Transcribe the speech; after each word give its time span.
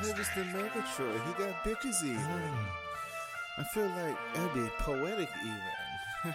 heard 0.00 0.18
it's 0.18 0.28
the 0.34 0.40
Megatroid. 0.42 1.20
He 1.26 1.32
got 1.44 1.64
bitches 1.64 2.02
even. 2.02 2.42
I 3.58 3.64
feel 3.64 3.86
like 3.88 4.16
that'd 4.34 4.54
be 4.54 4.68
poetic 4.78 5.28
even. 5.42 6.34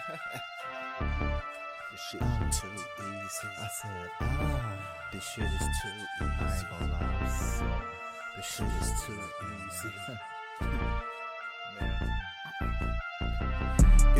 this 1.90 2.00
shit 2.08 2.22
is 2.22 2.60
too 2.60 2.68
easy. 2.68 3.48
I 3.60 3.68
said, 3.68 4.10
ah, 4.20 4.72
This 5.12 5.28
shit 5.28 5.44
is 5.44 5.68
too 5.82 5.88
easy. 5.98 6.32
I 6.40 6.58
ain't 6.58 6.70
gonna 6.70 6.92
lie. 6.92 7.06
This 8.36 8.46
shit 8.46 8.66
is 8.80 9.02
too 9.04 9.18
easy. 9.66 9.94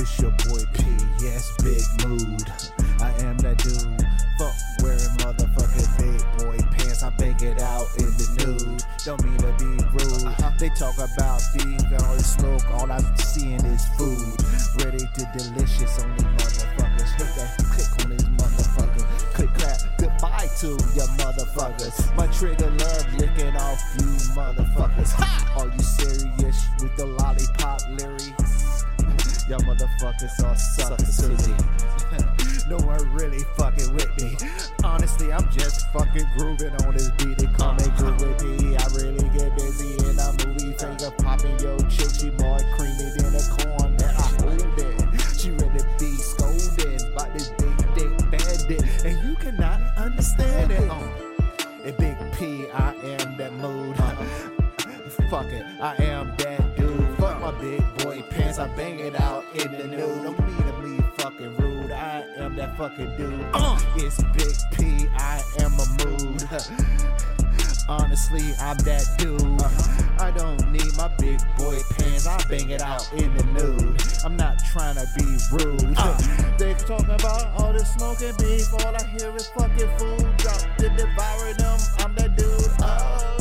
It's 0.07 0.23
your 0.23 0.31
boy 0.47 0.63
P, 0.73 0.85
yes, 1.19 1.51
big 1.59 1.83
mood. 2.07 2.47
I 3.03 3.11
am 3.27 3.37
that 3.39 3.59
dude. 3.59 4.07
Fuck 4.39 4.55
wearing 4.79 5.03
motherfucking 5.19 5.91
big 5.99 6.23
boy 6.39 6.59
pants. 6.71 7.03
I 7.03 7.11
bang 7.19 7.35
it 7.43 7.61
out 7.61 7.89
in 7.99 8.07
the 8.15 8.27
nude. 8.39 8.85
Don't 9.03 9.19
mean 9.27 9.37
to 9.43 9.51
be 9.59 9.67
rude. 9.99 10.23
Uh-huh. 10.23 10.53
They 10.61 10.69
talk 10.79 10.95
about 10.95 11.43
beef 11.59 11.83
and 11.91 12.03
all 12.07 12.15
this 12.15 12.39
smoke. 12.39 12.63
All 12.71 12.87
I'm 12.87 13.03
seeing 13.19 13.59
is 13.67 13.83
food. 13.99 14.39
Ready 14.79 15.03
to 15.03 15.23
delicious 15.35 15.99
on 15.99 16.15
these 16.15 16.25
motherfuckers. 16.39 17.11
Hit 17.19 17.31
that 17.35 17.51
click 17.67 17.91
on 18.07 18.11
these 18.15 18.31
motherfuckers. 18.39 19.05
Click 19.35 19.53
clap. 19.59 19.81
Goodbye 19.99 20.49
to 20.63 20.69
your 20.95 21.11
motherfuckers. 21.19 22.15
My 22.15 22.29
trigger 22.29 22.71
love 22.71 23.13
licking 23.19 23.57
off 23.57 23.83
you 23.99 24.07
motherfuckers. 24.39 25.11
Are 25.59 25.67
you 25.67 25.83
serious 25.83 26.63
with 26.81 26.95
the 26.97 27.07
lollipop 27.07 27.83
lyrics? 27.91 28.66
Y'all 29.49 29.61
motherfuckers 29.61 30.43
are 30.43 30.57
suckers 30.57 31.19
to 31.19 31.29
me. 31.29 31.55
no 32.69 32.85
one 32.85 33.13
really 33.13 33.45
fucking 33.57 33.95
with 33.95 34.11
me. 34.21 34.37
Honestly, 34.83 35.33
I'm 35.33 35.49
just 35.53 35.89
fucking 35.93 36.27
grooving 36.37 36.75
on 36.85 36.95
this 36.95 37.11
beat. 37.13 37.39
They 37.39 37.47
call 37.47 37.71
uh-huh. 37.71 38.11
me 38.11 38.27
groovy. 38.27 38.75
I 38.75 38.87
really 38.97 39.29
get 39.39 39.55
busy 39.55 39.95
in 40.11 40.19
a 40.19 40.33
movie. 40.45 40.77
Finger 40.77 41.13
popping 41.19 41.57
yo 41.61 41.79
chick. 41.89 42.11
She 42.19 42.31
more 42.31 42.59
creamy 42.77 43.11
than 43.17 43.37
a 43.37 43.43
corn 43.55 43.97
that 43.99 44.17
I 44.19 44.27
hold 44.43 44.79
it. 44.81 45.39
She 45.39 45.53
ready 45.53 45.79
to 45.79 45.87
be 45.97 46.17
scolded 46.17 47.15
by 47.15 47.29
this 47.31 47.51
big 47.51 47.77
dick 47.95 48.31
bandit. 48.31 49.05
And 49.05 49.29
you 49.29 49.37
cannot 49.37 49.81
understand 49.97 50.73
it. 50.73 50.91
Uh-huh. 50.91 51.05
Uh, 51.05 51.27
and 51.85 51.97
Big 51.99 52.17
P, 52.33 52.69
I 52.73 52.95
am 52.95 53.37
that 53.37 53.53
mood. 53.53 53.97
Uh-huh. 53.97 54.25
Fuck 55.31 55.47
it, 55.47 55.65
I 55.81 55.95
am 56.03 56.35
that 56.39 56.77
dude. 56.77 57.17
Fuck 57.19 57.41
my 57.41 57.53
big 57.61 57.83
boy 57.99 58.23
pants, 58.57 58.73
I 58.73 58.77
bang 58.77 58.99
it 59.01 59.21
out 59.21 59.45
in 59.55 59.73
the 59.73 59.87
nude. 59.87 60.23
Don't 60.23 60.47
mean 60.47 60.57
to 60.57 60.83
be 60.83 61.23
fucking 61.23 61.57
rude. 61.57 61.91
I 61.91 62.25
am 62.37 62.57
that 62.57 62.77
fucking 62.77 63.17
dude. 63.17 63.47
Uh, 63.53 63.79
it's 63.97 64.23
Big 64.35 64.55
P, 64.73 65.09
I 65.15 65.43
am 65.59 65.73
a 65.75 65.87
mood. 66.05 66.43
Honestly, 67.89 68.43
I'm 68.61 68.77
that 68.79 69.07
dude. 69.19 69.41
Uh-huh. 69.41 70.03
I 70.19 70.33
don't 70.33 70.73
need 70.73 70.97
my 70.97 71.09
big 71.19 71.39
boy 71.57 71.79
pants. 71.97 72.27
I 72.27 72.43
bang 72.49 72.71
it 72.71 72.83
out 72.83 73.09
in 73.13 73.33
the 73.37 73.45
nude. 73.45 74.03
I'm 74.25 74.37
not 74.37 74.59
trying 74.73 74.97
to 74.97 75.07
be 75.17 75.25
rude. 75.53 75.95
Uh. 75.97 76.57
they 76.59 76.75
talking 76.75 77.11
about 77.11 77.47
all 77.57 77.73
this 77.73 77.89
smoking 77.93 78.35
beef. 78.39 78.73
All 78.73 78.97
I 78.97 79.05
hear 79.07 79.35
is 79.37 79.47
fucking 79.49 79.91
food. 79.99 80.37
Drop 80.39 80.77
to 80.79 80.89
devour 80.89 81.53
them. 81.55 81.79
I'm 81.99 82.13
that 82.17 82.37
dude. 82.37 82.49
Oh, 82.81 83.36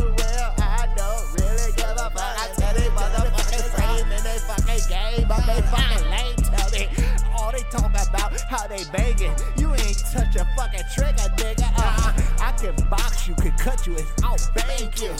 they 8.76 8.84
banging. 8.92 9.36
You 9.58 9.74
ain't 9.74 10.00
touch 10.12 10.36
a 10.36 10.46
fucking 10.56 10.84
trigger, 10.94 11.30
nigga. 11.38 11.72
Uh, 11.78 12.14
I 12.42 12.52
can 12.60 12.76
box 12.90 13.28
you, 13.28 13.36
can 13.36 13.52
cut 13.58 13.86
you, 13.88 13.96
and 13.96 14.08
I'll 14.24 14.38
bang 14.56 14.92
you. 14.98 15.12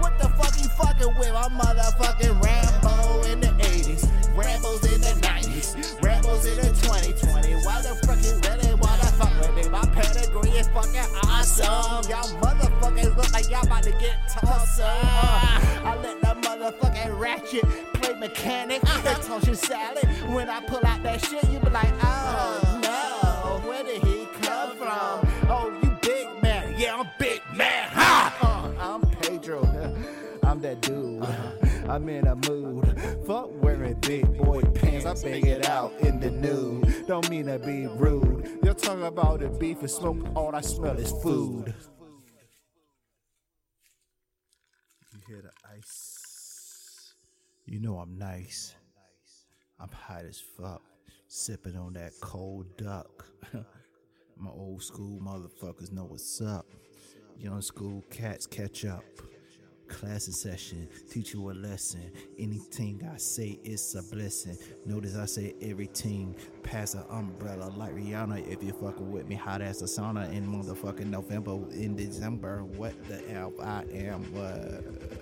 What 0.00 0.18
the 0.18 0.28
fuck 0.36 0.54
you 0.60 0.68
fucking 0.68 1.14
with? 1.18 1.32
I'm 1.34 1.52
motherfucking 1.52 2.42
Rambo 2.42 3.22
in 3.30 3.40
the 3.40 3.48
80s, 3.48 4.06
Rambos 4.34 4.84
in 4.92 5.00
the 5.00 5.14
90s, 5.26 6.00
Rambos 6.00 6.44
in 6.46 6.56
the 6.56 6.72
2020. 6.82 7.54
Why 7.64 7.82
the 7.82 7.94
fuck 8.06 8.20
you 8.24 8.36
really 8.48 8.74
wanna 8.74 9.04
fuck 9.16 9.32
with 9.40 9.54
me? 9.56 9.70
My 9.70 9.84
pedigree 9.94 10.50
is 10.50 10.68
fucking 10.68 11.16
awesome. 11.24 12.10
Y'all 12.10 12.40
motherfuckers 12.40 13.16
look 13.16 13.32
like 13.32 13.48
y'all 13.50 13.66
about 13.66 13.82
to 13.84 13.92
get 13.92 14.16
tossed 14.28 14.80
up. 14.80 14.88
I 15.84 15.96
let 16.02 16.20
the 16.20 16.48
motherfucking 16.48 17.18
ratchet 17.18 17.64
play 17.94 18.14
mechanic 18.14 18.82
and 18.86 19.22
toss 19.22 19.46
your 19.46 19.56
salad. 19.56 20.04
When 20.28 20.48
I 20.50 20.60
pull 20.60 20.84
out 20.84 21.02
that 21.02 21.24
shit, 21.24 21.48
you 21.50 21.59
in 32.10 32.26
a 32.26 32.34
mood. 32.48 33.00
Fuck 33.26 33.50
wearing 33.62 33.94
big 34.00 34.36
boy 34.36 34.62
pants. 34.62 35.06
I 35.06 35.14
bang 35.14 35.46
it 35.46 35.68
out 35.68 35.92
in 36.00 36.20
the 36.20 36.30
nude. 36.30 37.06
Don't 37.06 37.28
mean 37.30 37.46
to 37.46 37.58
be 37.58 37.86
rude. 37.86 38.58
You're 38.62 38.74
talking 38.74 39.04
about 39.04 39.40
the 39.40 39.48
beef 39.48 39.80
and 39.80 39.90
smoke. 39.90 40.18
All 40.34 40.54
I 40.54 40.60
smell 40.60 40.98
is 40.98 41.12
food. 41.22 41.72
You 45.12 45.20
hear 45.28 45.42
the 45.42 45.50
ice? 45.76 47.14
You 47.66 47.80
know 47.80 47.98
I'm 47.98 48.18
nice. 48.18 48.74
I'm 49.78 49.90
hot 49.90 50.24
as 50.24 50.42
fuck. 50.58 50.82
Sipping 51.28 51.76
on 51.76 51.92
that 51.94 52.12
cold 52.20 52.76
duck. 52.76 53.26
My 54.36 54.50
old 54.50 54.82
school 54.82 55.20
motherfuckers 55.20 55.92
know 55.92 56.04
what's 56.04 56.40
up. 56.40 56.66
Young 57.38 57.62
school 57.62 58.02
cats 58.10 58.46
catch 58.46 58.84
up. 58.84 59.04
Classes 60.00 60.40
session, 60.40 60.88
teach 61.10 61.34
you 61.34 61.50
a 61.50 61.52
lesson. 61.52 62.00
Anything 62.38 63.06
I 63.12 63.18
say 63.18 63.58
is 63.62 63.94
a 63.94 64.02
blessing. 64.14 64.56
Notice 64.86 65.14
I 65.14 65.26
say 65.26 65.54
everything. 65.60 66.34
Pass 66.62 66.94
an 66.94 67.04
umbrella 67.10 67.70
like 67.76 67.94
Rihanna 67.94 68.50
if 68.50 68.62
you 68.62 68.72
fucking 68.72 69.10
with 69.12 69.28
me. 69.28 69.34
Hot 69.34 69.60
as 69.60 69.82
a 69.82 69.84
sauna 69.84 70.32
in 70.32 70.46
motherfucking 70.46 71.04
November, 71.04 71.52
in 71.72 71.96
December. 71.96 72.64
What 72.64 72.94
the 73.08 73.18
hell 73.30 73.52
I 73.60 73.82
am? 73.92 74.22
What? 74.32 75.19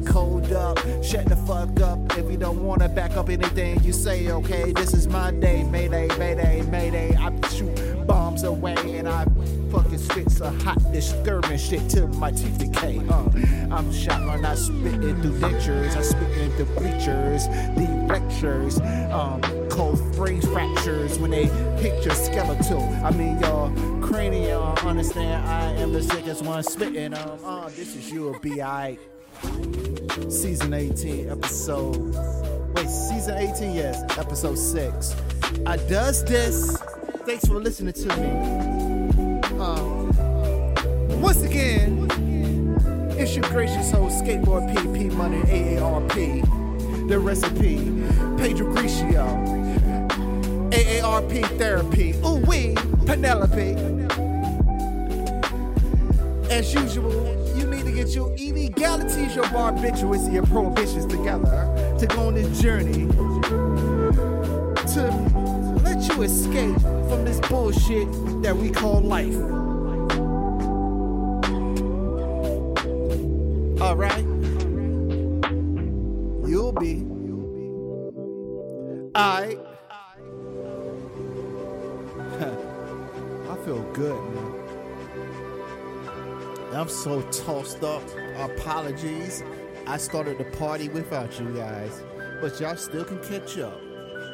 That 0.00 0.10
cold 0.10 0.52
up. 0.52 0.78
Shut 1.02 1.26
the 1.26 1.36
fuck 1.36 1.80
up 1.80 1.98
if 2.18 2.30
you 2.30 2.36
don't 2.36 2.62
wanna 2.62 2.88
back 2.88 3.16
up 3.16 3.28
anything 3.28 3.82
you 3.82 3.92
say, 3.92 4.30
okay? 4.30 4.72
This 4.72 4.94
is 4.94 5.06
my 5.06 5.30
day, 5.30 5.62
mayday, 5.64 6.08
mayday, 6.18 6.62
mayday. 6.62 7.14
I 7.16 7.30
shoot 7.48 8.06
bombs 8.06 8.44
away 8.44 8.76
and 8.98 9.08
I 9.08 9.24
fucking 9.70 9.98
spit 9.98 10.30
some 10.30 10.58
hot, 10.60 10.78
disturbing 10.92 11.58
shit 11.58 11.88
till 11.88 12.08
my 12.08 12.30
teeth 12.30 12.58
decay. 12.58 13.00
Uh, 13.08 13.28
I'm 13.70 13.92
shotgun, 13.92 14.44
I 14.44 14.54
spitting 14.54 15.20
through 15.22 15.38
dentures, 15.38 15.96
I 15.96 16.02
spitting 16.02 16.50
through 16.52 16.74
bleachers, 16.76 17.46
deep 17.76 18.08
lectures, 18.08 18.80
um, 19.12 19.40
cold 19.68 19.98
phrase 20.14 20.44
fractures 20.46 21.18
when 21.18 21.30
they 21.30 21.46
hit 21.80 22.04
your 22.04 22.14
skeletal. 22.14 22.82
I 23.04 23.10
mean 23.10 23.38
your 23.40 23.70
cranium. 24.02 24.62
Understand? 24.84 25.46
I 25.46 25.72
am 25.80 25.92
the 25.92 26.02
sickest 26.02 26.42
one 26.42 26.62
spitting. 26.62 27.14
Um, 27.14 27.38
uh, 27.44 27.68
this 27.70 27.96
is 27.96 28.10
you, 28.10 28.36
B.I. 28.42 28.98
Season 30.14 30.72
18, 30.72 31.28
episode. 31.28 32.14
Wait, 32.76 32.88
season 32.88 33.36
18, 33.36 33.74
yes, 33.74 34.00
episode 34.16 34.56
6. 34.56 35.16
I 35.66 35.76
does 35.88 36.24
this. 36.24 36.76
Thanks 37.26 37.44
for 37.46 37.54
listening 37.54 37.94
to 37.94 38.16
me. 38.16 38.30
Um, 39.58 40.12
once 41.20 41.42
again, 41.42 42.06
it's 43.18 43.34
your 43.34 43.44
gracious 43.50 43.90
host, 43.90 44.22
Skateboard 44.22 44.72
PP 44.72 45.12
Money 45.14 45.42
AARP. 45.42 47.08
The 47.08 47.18
recipe, 47.18 47.78
Pedro 48.38 48.72
Grigio. 48.72 49.26
AARP 50.70 51.58
therapy. 51.58 52.14
Ooh 52.24 52.36
wee, 52.46 52.76
Penelope. 53.04 53.74
As 56.50 56.72
usual, 56.72 57.43
get 57.94 58.08
your 58.08 58.30
illegalities, 58.36 59.36
your 59.36 59.44
barbiturates, 59.44 60.32
your 60.32 60.44
prohibitions 60.46 61.06
together 61.06 61.96
to 61.98 62.06
go 62.08 62.26
on 62.26 62.34
this 62.34 62.60
journey 62.60 63.06
to 64.92 65.10
let 65.84 66.08
you 66.08 66.22
escape 66.22 66.80
from 67.08 67.24
this 67.24 67.38
bullshit 67.48 68.10
that 68.42 68.56
we 68.56 68.70
call 68.70 69.00
life. 69.00 69.34
All 73.80 73.96
right? 73.96 74.33
I'm 86.84 86.90
so 86.90 87.22
tossed 87.30 87.82
up. 87.82 88.02
Apologies. 88.36 89.42
I 89.86 89.96
started 89.96 90.36
the 90.36 90.44
party 90.44 90.90
without 90.90 91.40
you 91.40 91.46
guys, 91.54 92.02
but 92.42 92.60
y'all 92.60 92.76
still 92.76 93.06
can 93.06 93.18
catch 93.22 93.56
up. 93.56 93.80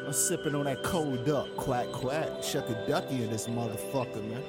I'm 0.05 0.11
sipping 0.11 0.53
on 0.55 0.65
that 0.65 0.83
cold 0.83 1.25
duck, 1.25 1.47
quack 1.55 1.89
quack, 1.93 2.27
shucky 2.41 2.75
ducky 2.89 3.23
in 3.23 3.29
this 3.29 3.47
motherfucker, 3.47 4.21
man. 4.29 4.43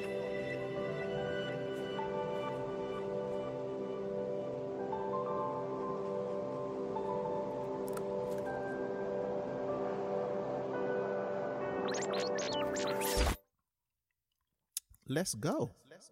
Let's 15.07 15.35
go. 15.37 15.71
Let's 15.89 16.11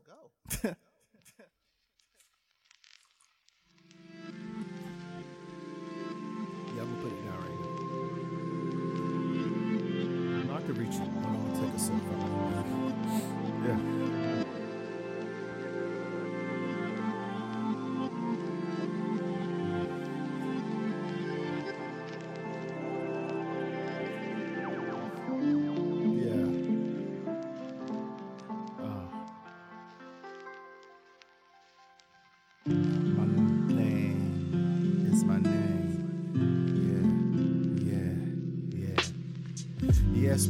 go. 0.62 0.76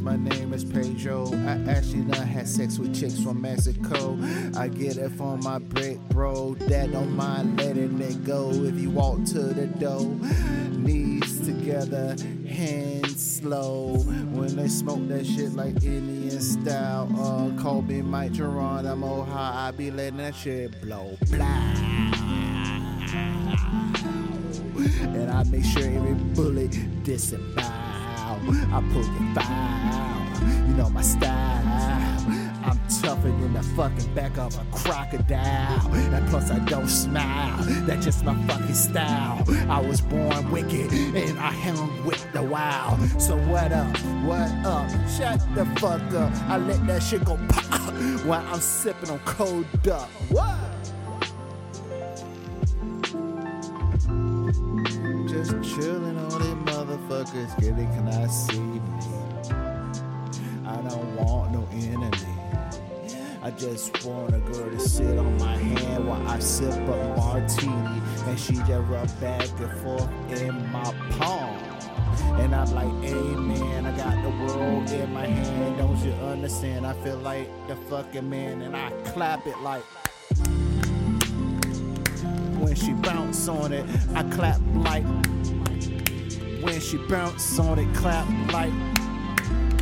my 0.01 0.15
name 0.15 0.53
is 0.53 0.65
Pedro. 0.65 1.31
I 1.33 1.61
actually 1.69 2.01
done 2.01 2.27
had 2.27 2.47
sex 2.47 2.79
with 2.79 2.93
chicks 2.99 3.19
from 3.19 3.41
Mexico. 3.41 4.17
I 4.57 4.67
get 4.67 4.97
it 4.97 5.11
from 5.11 5.41
my 5.43 5.59
brick 5.59 5.99
bro. 6.09 6.55
That 6.55 6.91
don't 6.91 7.15
mind 7.15 7.57
letting 7.59 8.01
it 8.01 8.23
go. 8.23 8.51
If 8.51 8.79
you 8.79 8.89
walk 8.89 9.23
to 9.25 9.39
the 9.39 9.67
door, 9.67 10.05
knees 10.71 11.45
together, 11.45 12.15
hands 12.47 13.37
slow. 13.37 13.97
When 14.31 14.55
they 14.55 14.67
smoke 14.67 15.07
that 15.09 15.25
shit 15.25 15.53
like 15.53 15.83
Indian 15.83 16.41
style. 16.41 17.07
Uh, 17.17 17.61
call 17.61 17.83
me 17.83 18.01
Mike 18.01 18.33
Geronimo. 18.33 19.23
How 19.23 19.67
I 19.67 19.71
be 19.71 19.91
letting 19.91 20.17
that 20.17 20.35
shit 20.35 20.81
blow. 20.81 21.17
Blah 21.29 22.01
and 25.03 25.29
I 25.29 25.43
make 25.43 25.65
sure 25.65 25.83
every 25.83 26.13
bullet 26.13 27.03
disavow. 27.03 27.90
I 28.73 28.81
pull 28.91 29.03
your 29.03 29.33
file, 29.33 30.67
you 30.67 30.73
know 30.75 30.89
my 30.89 31.01
style. 31.01 31.61
I'm 32.63 32.79
tougher 33.01 33.29
than 33.29 33.53
the 33.53 33.63
fucking 33.63 34.13
back 34.13 34.37
of 34.37 34.55
a 34.55 34.65
crocodile. 34.71 35.93
And 35.93 36.29
plus 36.29 36.51
I 36.51 36.59
don't 36.59 36.87
smile, 36.87 37.57
that's 37.85 38.05
just 38.05 38.23
my 38.23 38.35
fucking 38.47 38.73
style. 38.73 39.43
I 39.69 39.81
was 39.81 40.01
born 40.01 40.51
wicked 40.51 40.91
and 40.91 41.39
I 41.39 41.51
hung 41.51 42.05
with 42.05 42.31
the 42.33 42.43
wild. 42.43 42.99
So 43.21 43.35
what 43.37 43.71
up, 43.71 43.97
what 44.23 44.51
up? 44.65 44.89
Shut 45.09 45.39
the 45.55 45.65
fuck 45.79 46.01
up. 46.13 46.31
I 46.49 46.57
let 46.57 46.85
that 46.87 47.01
shit 47.01 47.25
go 47.25 47.37
pop 47.49 47.93
while 48.25 48.45
I'm 48.47 48.59
sipping 48.59 49.09
on 49.09 49.19
cold 49.19 49.65
duck. 49.83 50.09
What? 50.29 50.60
It, 57.59 57.75
can 57.75 58.07
I 58.07 58.27
see 58.27 58.59
me? 58.59 58.79
I 60.65 60.75
don't 60.81 61.15
want 61.15 61.51
no 61.51 61.67
enemy. 61.71 62.17
I 63.43 63.51
just 63.51 64.05
want 64.05 64.35
a 64.35 64.39
girl 64.39 64.69
to 64.69 64.79
sit 64.79 65.17
on 65.17 65.37
my 65.37 65.57
hand 65.57 66.07
while 66.07 66.27
I 66.27 66.39
sip 66.39 66.73
a 66.73 67.15
martini, 67.17 68.01
and 68.27 68.39
she 68.39 68.53
just 68.53 68.69
rub 68.69 69.19
back 69.19 69.49
and 69.59 69.81
forth 69.81 70.09
in 70.41 70.71
my 70.71 70.93
palm. 71.17 71.57
And 72.39 72.53
I'm 72.53 72.71
like, 72.73 72.87
man, 73.39 73.85
I 73.85 73.97
got 73.97 74.21
the 74.23 74.29
world 74.45 74.89
in 74.91 75.11
my 75.13 75.25
hand, 75.25 75.77
don't 75.77 75.97
you 76.05 76.13
understand? 76.13 76.85
I 76.85 76.93
feel 77.03 77.17
like 77.17 77.49
the 77.67 77.75
fucking 77.75 78.29
man, 78.29 78.61
and 78.61 78.77
I 78.77 78.91
clap 79.11 79.45
it 79.47 79.57
like 79.59 79.83
when 82.59 82.75
she 82.75 82.93
bounce 82.93 83.47
on 83.47 83.73
it, 83.73 83.85
I 84.15 84.23
clap 84.23 84.61
like. 84.75 85.03
When 86.61 86.79
she 86.79 86.97
bounce 86.97 87.57
on 87.57 87.79
it, 87.79 87.95
clap 87.95 88.27
like. 88.53 88.71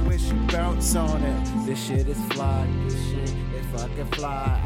When 0.07 0.17
she 0.17 0.33
bounce 0.51 0.95
on 0.95 1.21
it, 1.21 1.65
this 1.65 1.83
shit 1.87 2.07
is 2.07 2.17
fly. 2.33 2.67
This 2.87 3.09
shit 3.09 3.29
is 3.29 3.65
fucking 3.73 4.07
fly. 4.11 4.59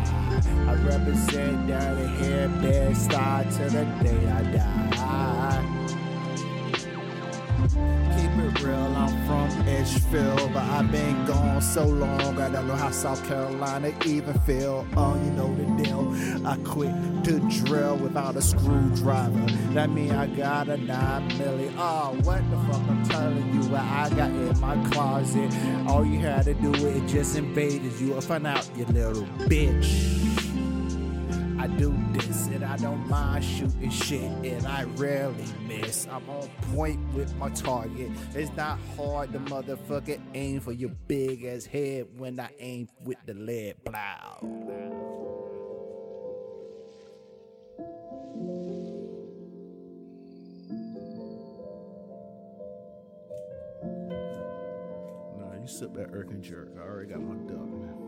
I, 0.68 0.76
represent 0.86 1.68
down 1.68 2.00
the 2.00 2.08
hair, 2.08 2.50
bed 2.50 2.96
style 2.96 3.44
to 3.44 3.64
the 3.64 3.86
day 4.04 4.28
I 4.30 4.44
die. 4.44 4.84
Real, 8.64 8.76
I'm 8.76 9.10
from 9.26 9.68
Edgefield, 9.68 10.54
but 10.54 10.64
I've 10.64 10.90
been 10.90 11.26
gone 11.26 11.62
so 11.62 11.86
long. 11.86 12.40
I 12.40 12.50
don't 12.50 12.66
know 12.66 12.76
how 12.76 12.92
South 12.92 13.22
Carolina 13.28 13.92
even 14.06 14.34
feel. 14.42 14.88
Oh, 14.96 15.16
you 15.16 15.32
know 15.32 15.54
the 15.56 15.84
deal. 15.84 16.48
I 16.48 16.56
quit 16.64 16.94
to 17.26 17.40
drill 17.66 17.98
without 17.98 18.38
a 18.38 18.42
screwdriver. 18.42 19.46
That 19.74 19.90
mean 19.90 20.12
I 20.12 20.28
got 20.28 20.70
a 20.70 20.78
nine 20.78 21.30
milli. 21.32 21.74
Oh, 21.78 22.18
what 22.24 22.50
the 22.50 22.58
fuck 22.68 22.82
I'm 22.90 23.04
telling 23.04 23.54
you? 23.54 23.70
What 23.70 23.82
I 23.82 24.10
got 24.12 24.30
in 24.30 24.58
my 24.62 24.82
closet. 24.92 25.54
All 25.88 26.06
you 26.06 26.20
had 26.20 26.46
to 26.46 26.54
do 26.54 26.74
is 26.74 27.12
just 27.12 27.36
invaded 27.36 28.00
you. 28.00 28.20
Find 28.22 28.48
out, 28.48 28.70
you 28.78 28.86
little 28.86 29.24
bitch. 29.50 30.24
I 31.60 31.68
do 31.68 31.94
this 32.14 32.33
I 32.74 32.78
don't 32.78 33.08
mind 33.08 33.46
shooting 33.46 33.92
shit 33.92 34.24
and 34.24 34.66
I 34.66 34.86
rarely 34.96 35.46
miss. 35.68 36.08
I'm 36.08 36.28
on 36.28 36.50
point 36.74 37.00
with 37.14 37.36
my 37.36 37.50
target. 37.50 38.10
It's 38.34 38.52
not 38.58 38.80
hard 38.98 39.32
to 39.34 39.40
motherfucker 39.42 40.20
aim 40.34 40.60
for 40.60 40.72
your 40.72 40.90
big 41.08 41.44
ass 41.46 41.68
head 41.68 42.08
when 42.18 42.40
I 42.40 42.50
aim 42.58 42.90
with 43.04 43.20
the 43.28 43.36
lead 43.36 43.76
blow. 43.84 44.40
No, 55.38 55.54
you 55.62 55.68
sip 55.68 55.94
that 55.94 56.10
irk 56.12 56.32
and 56.32 56.42
jerk. 56.42 56.70
I 56.76 56.82
already 56.82 57.12
got 57.12 57.22
my 57.22 57.36
duck, 57.36 57.68
man. 57.68 58.03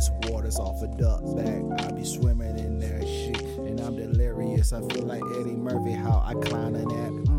That, 0.00 0.20
just 0.20 0.30
waters 0.30 0.56
off 0.56 0.82
a 0.82 0.88
duck 0.88 1.20
back. 1.36 1.86
I 1.86 1.92
be 1.92 2.04
swimming 2.04 2.58
in 2.58 2.78
there, 2.78 3.00
shit, 3.02 3.42
and 3.58 3.80
I'm 3.80 3.96
delirious. 3.96 4.72
I 4.72 4.80
feel 4.80 5.04
like 5.04 5.22
Eddie 5.40 5.56
Murphy, 5.56 5.92
how 5.92 6.22
I 6.24 6.34
clown 6.34 6.74
in 6.74 6.88
that. 6.88 7.29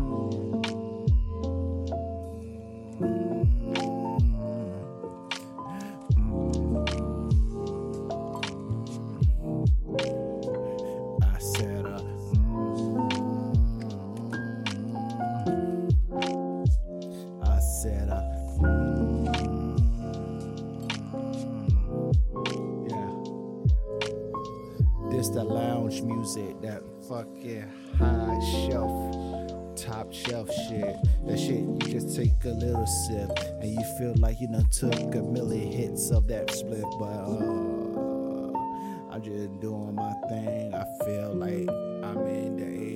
A 32.52 32.54
little 32.54 32.86
sip 32.86 33.30
and 33.62 33.72
you 33.72 33.82
feel 33.98 34.14
like 34.18 34.40
you 34.40 34.46
done 34.46 34.68
took 34.70 35.14
a 35.14 35.22
million 35.22 35.72
hits 35.72 36.10
of 36.10 36.28
that 36.28 36.50
split, 36.50 36.84
but 36.98 37.06
uh. 37.06 37.72
I'm 39.10 39.22
just 39.22 39.60
doing 39.60 39.94
my 39.94 40.12
thing. 40.28 40.74
I 40.74 40.84
feel 41.04 41.34
like 41.34 41.68
I'm 42.02 42.26
in 42.26 42.56
the 42.56 42.91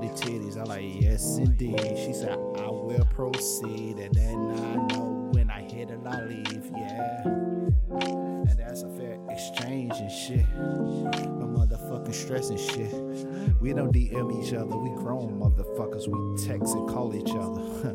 titties? 0.00 0.58
I 0.58 0.64
like, 0.64 1.02
yes 1.02 1.38
indeed. 1.38 1.80
She 1.96 2.12
said, 2.12 2.32
I 2.32 2.70
will 2.70 3.04
proceed 3.10 3.98
and 3.98 4.14
then 4.14 4.36
I 4.36 4.74
know 4.94 5.30
when 5.32 5.50
I 5.50 5.62
hit 5.62 5.90
it, 5.90 6.00
I 6.06 6.22
leave. 6.22 6.70
Yeah. 6.76 7.22
And 7.24 8.58
that's 8.58 8.82
a 8.82 8.88
fair 8.90 9.18
exchange 9.30 9.92
and 9.96 10.10
shit. 10.10 10.46
No 10.56 11.46
motherfucking 11.56 12.14
stress 12.14 12.50
and 12.50 12.60
shit. 12.60 12.92
We 13.60 13.72
don't 13.72 13.92
DM 13.92 14.44
each 14.44 14.52
other. 14.52 14.76
We 14.76 14.90
grown 14.90 15.38
motherfuckers. 15.40 16.08
We 16.08 16.46
text 16.46 16.74
and 16.74 16.88
call 16.88 17.14
each 17.14 17.30
other. 17.30 17.94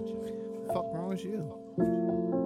Fuck 0.73 0.93
wrong 0.93 1.09
with? 1.09 1.25
You 1.25 2.38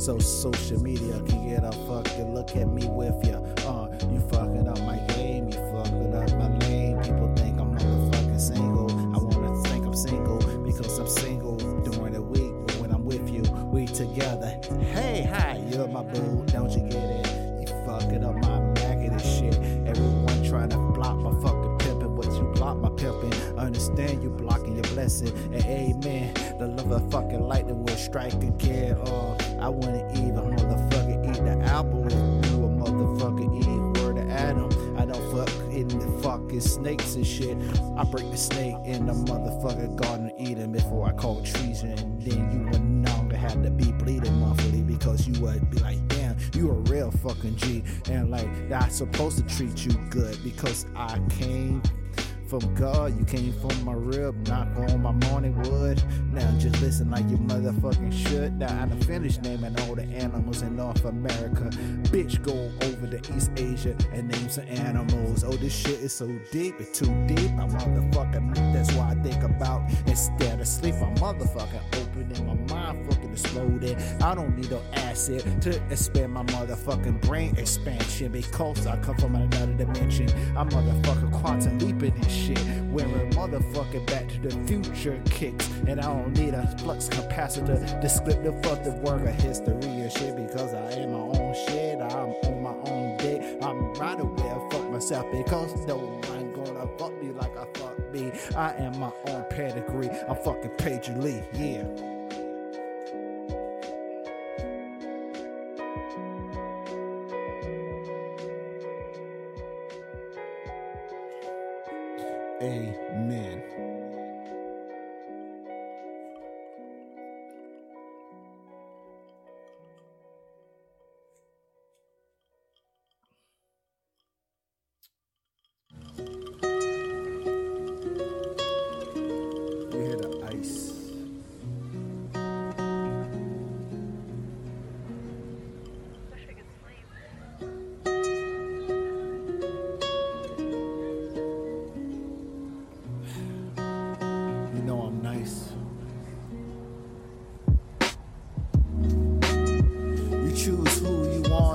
So 0.00 0.18
social 0.18 0.82
media 0.82 1.20
can 1.28 1.46
get 1.46 1.62
a 1.62 1.72
fucking 1.86 2.34
look 2.34 2.56
at 2.56 2.66
me 2.68 2.86
with 2.86 3.22
you. 3.22 3.34
Uh, 3.68 3.86
you 4.10 4.18
fucking 4.30 4.66
up 4.66 4.80
my 4.80 4.96
game, 5.14 5.50
you 5.50 5.58
fucking 5.74 6.14
up 6.14 6.32
my 6.38 6.48
lane. 6.60 6.98
People 7.02 7.30
think 7.36 7.60
I'm 7.60 7.76
motherfucking 7.76 8.40
single. 8.40 8.90
I 9.14 9.18
wanna 9.18 9.62
think 9.64 9.84
I'm 9.84 9.94
single 9.94 10.38
because 10.64 10.98
I'm 10.98 11.06
single 11.06 11.56
during 11.82 12.14
the 12.14 12.22
week. 12.22 12.50
But 12.66 12.76
when 12.76 12.92
I'm 12.92 13.04
with 13.04 13.28
you, 13.28 13.42
we 13.66 13.84
together. 13.84 14.58
Hey, 14.80 15.22
hi, 15.22 15.62
you're 15.68 15.86
my 15.86 16.02
boo. 16.02 16.46
Don't 16.46 16.70
you 16.70 16.88
get 16.88 17.04
it? 17.04 17.60
You 17.60 17.66
fucking 17.84 18.24
up 18.24 18.36
my 18.36 18.58
maggot 18.58 19.12
and 19.12 19.20
shit. 19.20 19.54
Everyone 19.86 20.42
trying 20.42 20.70
to 20.70 20.78
block 20.78 21.18
my 21.18 21.32
fucking 21.42 21.76
pimpin', 21.76 22.16
but 22.16 22.32
you 22.32 22.50
block 22.54 22.78
my 22.78 22.88
pimpin'. 22.88 23.58
Understand 23.58 24.22
you 24.22 24.30
blocking 24.30 24.76
your 24.76 24.94
blessing. 24.94 25.36
And 25.52 25.62
amen. 25.66 26.32
The 26.58 26.68
love 26.68 26.90
of 26.90 27.10
fucking 27.10 27.40
will 27.40 27.74
strike 28.00 28.42
again. 28.42 28.94
Uh, 28.94 29.36
I 29.60 29.68
wouldn't 29.68 30.10
even 30.16 30.34
motherfucker 30.34 31.28
eat 31.28 31.44
the 31.44 31.64
apple 31.66 32.00
you 32.10 32.64
a 32.64 32.68
motherfucking 32.68 33.60
eat 33.60 34.02
word 34.02 34.18
of 34.18 34.30
Adam. 34.30 34.70
I 34.98 35.04
don't 35.04 35.32
fuck 35.32 35.50
in 35.70 35.88
the 35.88 36.20
fucking 36.22 36.60
snakes 36.60 37.14
and 37.14 37.26
shit. 37.26 37.56
I 37.96 38.04
break 38.04 38.30
the 38.30 38.36
snake 38.36 38.76
in 38.84 39.06
the 39.06 39.12
motherfucker 39.12 39.94
garden 39.96 40.30
of 40.30 40.32
Eden 40.38 40.72
before 40.72 41.08
I 41.08 41.12
call 41.12 41.42
treason. 41.42 41.90
And 41.90 42.22
then 42.22 42.50
you 42.52 42.70
would 42.70 42.82
no 42.82 43.12
longer 43.12 43.36
have 43.36 43.62
to 43.62 43.70
be 43.70 43.92
bleeding 43.92 44.40
monthly 44.40 44.82
because 44.82 45.28
you 45.28 45.40
would 45.42 45.70
be 45.70 45.78
like, 45.78 46.06
damn, 46.08 46.36
you 46.54 46.70
a 46.70 46.74
real 46.74 47.10
fucking 47.10 47.56
G. 47.56 47.84
And 48.10 48.30
like, 48.30 48.48
I'm 48.72 48.90
supposed 48.90 49.36
to 49.38 49.56
treat 49.56 49.84
you 49.84 49.92
good 50.10 50.42
because 50.42 50.86
I 50.96 51.20
came 51.28 51.82
from 52.50 52.74
God, 52.74 53.16
you 53.16 53.24
came 53.24 53.52
from 53.52 53.84
my 53.84 53.92
rib, 53.92 54.48
knock 54.48 54.66
on 54.76 55.00
my 55.00 55.12
morning 55.28 55.54
wood. 55.62 56.02
Now 56.32 56.50
just 56.58 56.80
listen 56.82 57.08
like 57.08 57.28
you 57.30 57.38
motherfucking 57.38 58.12
should. 58.12 58.58
Now 58.58 58.66
I 58.66 58.86
done 58.86 59.00
finished 59.02 59.42
naming 59.42 59.78
all 59.82 59.94
the 59.94 60.02
animals 60.02 60.62
in 60.62 60.74
North 60.74 61.04
America. 61.04 61.70
Bitch, 62.10 62.42
go 62.42 62.52
over 62.88 63.06
to 63.06 63.36
East 63.36 63.52
Asia 63.56 63.96
and 64.12 64.28
name 64.28 64.48
some 64.48 64.66
animals. 64.66 65.44
Oh, 65.44 65.52
this 65.52 65.72
shit 65.72 66.00
is 66.00 66.12
so 66.12 66.26
deep, 66.50 66.74
it's 66.80 66.98
too 66.98 67.06
deep. 67.28 67.52
I'm 67.52 67.70
motherfucking, 67.70 68.72
that's 68.72 68.92
why 68.94 69.10
I 69.10 69.14
think 69.22 69.44
about 69.44 69.88
instead 70.08 70.60
of 70.60 70.66
sleep. 70.66 70.96
I'm 70.96 71.14
motherfucking 71.16 72.00
opening 72.02 72.46
my 72.46 72.74
mind, 72.74 73.12
fucking 73.12 73.30
exploding. 73.30 73.96
I 74.20 74.34
don't 74.34 74.56
need 74.56 74.72
no 74.72 74.82
acid 74.94 75.62
to 75.62 75.80
expand 75.92 76.32
my 76.32 76.42
motherfucking 76.42 77.20
brain 77.22 77.56
expansion 77.58 78.32
because 78.32 78.88
I 78.88 78.96
come 78.98 79.16
from 79.18 79.36
another 79.36 79.72
dimension. 79.74 80.28
I'm 80.56 80.68
motherfucking 80.68 81.30
quantum 81.30 81.78
leaping 81.78 82.12
and 82.14 82.30
shit. 82.30 82.39
Wearing 82.48 83.30
motherfucking 83.30 84.06
back 84.06 84.28
to 84.28 84.38
the 84.40 84.66
future 84.66 85.20
kicks. 85.26 85.68
And 85.86 86.00
I 86.00 86.04
don't 86.04 86.36
need 86.36 86.54
a 86.54 86.66
flux 86.78 87.08
capacitor 87.08 88.00
descriptive 88.00 88.54
of 88.66 88.84
the 88.84 88.92
work 89.02 89.22
of 89.22 89.34
history 89.34 89.74
and 89.74 90.12
shit 90.12 90.36
because 90.36 90.74
I 90.74 90.90
am 90.92 91.12
my 91.12 91.18
own 91.18 91.54
shit. 91.66 92.00
I'm 92.00 92.30
on 92.30 92.62
my 92.62 92.90
own 92.90 93.16
dick. 93.18 93.62
I'm 93.62 93.94
right 93.94 94.18
away. 94.18 94.50
I 94.50 94.68
fuck 94.70 94.90
myself 94.90 95.26
because 95.32 95.86
no 95.86 95.96
one 95.96 96.52
gonna 96.52 96.88
fuck 96.98 97.22
me 97.22 97.32
like 97.32 97.56
I 97.56 97.66
fuck 97.78 98.12
me. 98.12 98.32
I 98.56 98.74
am 98.74 98.98
my 98.98 99.12
own 99.28 99.44
pedigree. 99.50 100.10
I'm 100.28 100.36
fucking 100.36 100.70
Pager 100.78 101.20
Lee. 101.22 101.42
Yeah. 101.54 102.19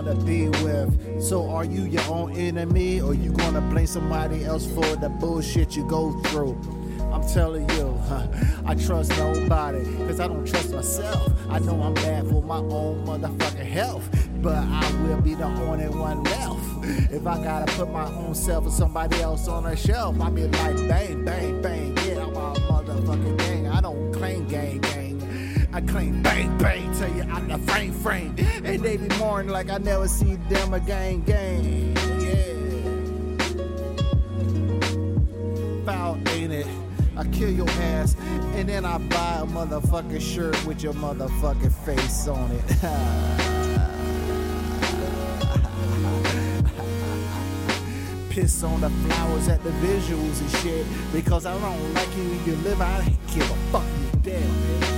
Wanna 0.05 0.19
be 0.23 0.49
with. 0.63 1.21
So 1.21 1.49
are 1.49 1.65
you 1.65 1.83
your 1.83 2.03
own 2.03 2.35
enemy 2.35 3.01
or 3.01 3.13
you 3.13 3.31
gonna 3.31 3.61
blame 3.61 3.87
somebody 3.87 4.45
else 4.45 4.65
for 4.65 4.85
the 4.97 5.09
bullshit 5.09 5.75
you 5.75 5.87
go 5.87 6.11
through? 6.23 6.57
I'm 7.11 7.25
telling 7.27 7.69
you, 7.71 7.97
huh, 8.07 8.27
I 8.65 8.75
trust 8.75 9.11
nobody 9.11 9.83
because 9.83 10.19
I 10.19 10.27
don't 10.27 10.45
trust 10.45 10.71
myself. 10.71 11.31
I 11.49 11.59
know 11.59 11.81
I'm 11.81 11.93
bad 11.95 12.27
for 12.27 12.43
my 12.43 12.57
own 12.57 13.05
motherfucking 13.05 13.65
health, 13.65 14.09
but 14.41 14.57
I 14.57 15.03
will 15.03 15.21
be 15.21 15.33
the 15.33 15.45
only 15.45 15.87
one 15.87 16.23
left. 16.23 17.11
If 17.11 17.25
I 17.25 17.41
gotta 17.43 17.71
put 17.73 17.89
my 17.89 18.05
own 18.05 18.35
self 18.35 18.67
or 18.67 18.71
somebody 18.71 19.21
else 19.21 19.47
on 19.47 19.65
a 19.65 19.75
shelf, 19.75 20.19
I 20.19 20.29
be 20.29 20.43
like 20.43 20.75
bang, 20.87 21.23
bang, 21.25 21.61
bang, 21.61 21.97
yeah, 22.05 22.23
I'm 22.23 22.35
a 22.35 22.53
motherfucking 22.53 23.44
I 25.75 25.81
claim 25.81 26.23
bang, 26.23 26.57
bang, 26.57 26.91
tell 26.97 27.13
you 27.13 27.23
I'm 27.23 27.49
the 27.49 27.57
frame, 27.69 27.91
frame. 27.91 28.33
And 28.63 28.81
they 28.81 28.95
be 28.95 29.09
mourning 29.17 29.51
like 29.51 29.69
I 29.69 29.77
never 29.77 30.07
see 30.07 30.37
them 30.47 30.73
again, 30.73 31.21
gang, 31.23 31.93
yeah. 32.21 32.53
Foul, 35.83 36.17
ain't 36.29 36.53
it? 36.53 36.65
I 37.17 37.25
kill 37.25 37.49
your 37.49 37.69
ass 37.69 38.15
and 38.53 38.69
then 38.69 38.85
I 38.85 38.99
buy 38.99 39.39
a 39.41 39.45
motherfucking 39.45 40.21
shirt 40.21 40.65
with 40.65 40.81
your 40.81 40.93
motherfucking 40.93 41.73
face 41.83 42.29
on 42.29 42.51
it. 42.51 42.63
piss 48.29 48.63
on 48.63 48.79
the 48.79 48.89
flowers 48.89 49.49
at 49.49 49.61
the 49.61 49.71
visuals 49.71 50.39
and 50.39 50.49
shit. 50.61 50.85
Because 51.11 51.45
I 51.45 51.51
don't 51.59 51.93
like 51.93 52.15
you 52.15 52.23
you 52.45 52.55
live, 52.63 52.79
I 52.79 53.03
don't 53.03 53.27
give 53.33 53.51
a 53.51 53.55
fuck 53.73 53.83
you 53.83 54.19
dead, 54.21 54.41
bitch. 54.41 54.94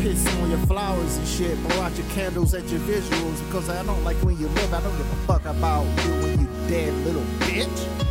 Piss 0.00 0.26
on 0.40 0.50
your 0.50 0.58
flowers 0.60 1.16
and 1.16 1.26
shit. 1.26 1.62
Blow 1.68 1.80
out 1.82 1.96
your 1.96 2.08
candles 2.08 2.54
at 2.54 2.68
your 2.68 2.80
visuals. 2.80 3.44
Because 3.46 3.68
I 3.68 3.82
don't 3.84 4.02
like 4.04 4.16
when 4.18 4.38
you 4.38 4.48
live, 4.48 4.72
I 4.72 4.80
don't 4.80 4.96
give 4.96 5.12
a 5.12 5.16
fuck 5.26 5.44
about 5.44 5.84
you 6.04 6.10
when 6.22 6.40
you 6.40 6.46
dead, 6.68 6.94
little 7.04 7.22
bitch. 7.40 8.07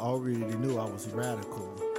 Already 0.00 0.38
knew 0.56 0.78
I 0.78 0.84
was 0.84 1.06
radical. 1.08 1.89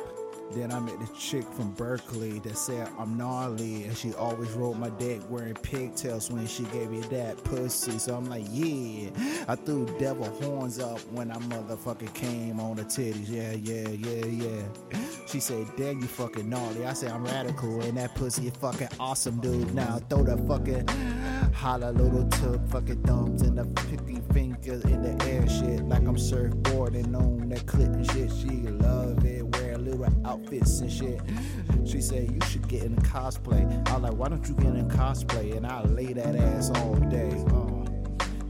Then 0.54 0.72
I 0.72 0.80
met 0.80 1.00
this 1.00 1.12
chick 1.18 1.46
from 1.54 1.72
Berkeley 1.72 2.40
that 2.40 2.58
said 2.58 2.90
I'm 3.00 3.18
gnarly, 3.18 3.86
and 3.86 3.98
she 3.98 4.14
always 4.14 4.52
rode 4.52 4.78
my 4.78 4.90
dick 4.90 5.22
wearing 5.30 5.54
pigtails 5.56 6.30
when 6.30 6.46
she 6.48 6.64
gave 6.66 6.90
me 6.92 7.00
that 7.02 7.42
pussy. 7.44 7.98
So 8.00 8.16
I'm 8.16 8.30
like, 8.30 8.46
yeah. 8.50 9.10
I 9.48 9.56
threw 9.56 9.86
devil 10.00 10.26
horns 10.26 10.80
up 10.80 11.00
when 11.12 11.32
I 11.32 11.38
motherfucking 11.38 12.14
came 12.14 12.60
on 12.60 12.78
the 12.78 12.84
titties. 12.84 13.30
Yeah, 13.30 13.54
yeah, 13.54 13.90
yeah, 13.90 14.26
yeah. 14.26 15.00
She 15.28 15.40
said, 15.40 15.68
damn, 15.78 16.02
you 16.02 16.08
fucking 16.08 16.50
gnarly. 16.50 16.86
I 16.86 16.94
said, 16.94 17.12
I'm 17.12 17.24
radical, 17.24 17.82
and 17.82 17.98
that 17.98 18.16
pussy 18.16 18.48
is 18.48 18.56
fucking 18.58 18.90
awesome, 19.00 19.40
dude. 19.40 19.74
Now 19.74 20.00
throw 20.10 20.24
the 20.24 20.38
fucking 20.46 20.88
holla 21.54 21.92
little 21.92 22.28
tub 22.30 22.70
fucking 22.70 23.02
thumbs 23.04 23.42
and 23.42 23.58
the 23.58 23.66
picky 23.82 24.22
fingers 24.34 24.84
in 24.86 25.02
the 25.04 25.26
air 25.26 25.48
shit 25.48 25.84
like 25.88 26.02
I'm 26.02 26.16
surfboarding 26.16 27.16
on 27.16 27.50
that 27.50 27.66
clip 27.68 27.90
and 27.90 28.10
shit. 28.12 28.32
She 28.32 28.68
love 28.68 29.24
it, 29.26 29.44
outfits 30.26 30.80
and 30.82 30.92
shit. 30.92 31.20
She 31.86 32.02
said, 32.02 32.32
you 32.32 32.40
should 32.48 32.68
get 32.68 32.84
in 32.84 32.96
cosplay. 32.98 33.66
I 33.90 33.94
was 33.94 34.04
like, 34.04 34.14
why 34.14 34.30
don't 34.30 34.48
you 34.48 34.56
get 34.56 34.76
in 34.76 34.88
cosplay? 34.90 35.56
And 35.56 35.66
I 35.66 35.84
lay 35.84 36.14
that 36.14 36.36
ass 36.36 36.70
all 36.72 36.96
day. 36.96 37.32
Uh. 37.50 37.82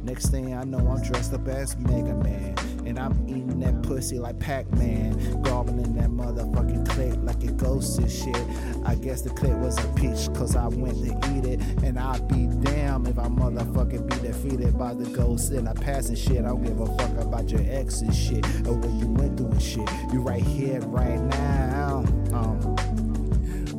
Next 0.04 0.30
thing 0.30 0.56
I 0.56 0.64
know, 0.64 0.80
I'm 0.80 1.02
dressed 1.04 1.34
up 1.34 1.48
as 1.48 1.78
Mega 1.78 2.16
Man. 2.16 2.56
And 2.86 3.00
I'm 3.00 3.26
eating 3.28 3.60
that 3.60 3.84
pussy 3.84 4.20
like 4.20 4.40
Pac 4.40 4.70
Man. 4.72 5.42
Gobbling 5.44 5.96
that 5.96 6.10
motherfucking 6.10 6.88
clit 6.88 7.24
like 7.24 7.44
a 7.44 7.52
ghost 7.52 8.00
and 8.00 8.12
shit. 8.12 8.36
I 8.86 8.96
guess 8.96 9.22
the 9.22 9.30
clit 9.30 9.58
was 9.60 9.78
a 9.84 9.88
peach, 9.94 10.34
cause 10.36 10.56
I 10.56 10.68
went 10.68 10.98
to 11.06 11.36
eat 11.36 11.46
it. 11.46 11.62
And 11.84 11.98
I'd 12.00 12.28
be 12.28 12.48
damn 12.62 13.06
if 13.06 13.18
I 13.18 13.28
motherfucking 13.28 14.10
be 14.10 14.28
defeated 14.28 14.78
by 14.78 14.94
the 14.94 15.06
ghost 15.06 15.52
and 15.52 15.70
I 15.70 15.74
pass 15.74 16.02
passing 16.02 16.16
shit. 16.16 16.40
I 16.40 16.50
don't 16.50 16.64
give 16.64 16.80
a 16.80 16.86
fuck 16.98 17.18
about 17.18 17.50
your 17.50 17.62
ex 17.68 18.02
and 18.02 18.16
shit. 18.16 18.46
Or 18.68 18.74
what 18.74 18.92
you 18.92 19.08
went 19.08 19.38
through 19.38 19.52
and 19.52 19.62
shit. 19.62 19.90
You 20.12 20.22
right 20.22 20.44
here, 20.44 20.80
right 20.82 21.20
now. 21.20 22.04
Um, 22.34 22.76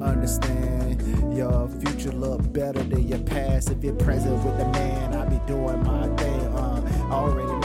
understand 0.03 1.01
your 1.37 1.69
future 1.69 2.13
look 2.13 2.53
better 2.53 2.83
than 2.83 3.07
your 3.07 3.21
past 3.21 3.71
if 3.71 3.83
you're 3.85 3.95
present 3.95 4.35
with 4.45 4.59
the 4.59 4.65
man 4.71 5.15
i 5.15 5.25
be 5.27 5.39
doing 5.47 5.83
my 5.85 6.09
thing 6.17 6.41
uh, 6.57 7.09
already 7.11 7.62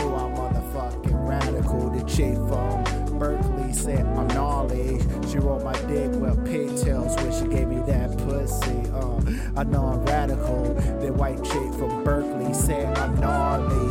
i'm 1.67 1.89
the 1.89 2.03
chick 2.05 2.35
from 2.47 3.19
berkeley 3.19 3.73
said 3.73 4.05
i'm 4.05 4.27
gnarly. 4.29 4.99
She 5.29 5.39
rolled 5.39 5.63
my 5.63 5.73
dick 5.87 6.11
with 6.11 6.45
pigtails 6.45 7.15
when 7.17 7.31
she 7.33 7.47
gave 7.53 7.67
me 7.67 7.81
that 7.87 8.17
pussy. 8.19 8.89
Uh, 8.93 9.59
i 9.59 9.63
know 9.63 9.85
i'm 9.85 10.05
radical 10.05 10.73
the 11.01 11.11
white 11.11 11.43
chick 11.43 11.73
from 11.73 12.03
berkeley 12.03 12.53
said 12.53 12.97
i'm 12.97 13.19
gnarly. 13.19 13.87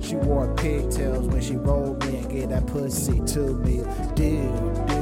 She 0.00 0.16
wore 0.16 0.52
pigtails 0.54 1.26
when 1.26 1.42
she 1.42 1.56
rolled 1.56 2.04
me 2.06 2.18
and 2.18 2.30
gave 2.30 2.48
that 2.48 2.66
pussy 2.66 3.20
to 3.34 3.40
me. 3.56 3.82
Dude 4.14 4.86
dude 4.88 4.99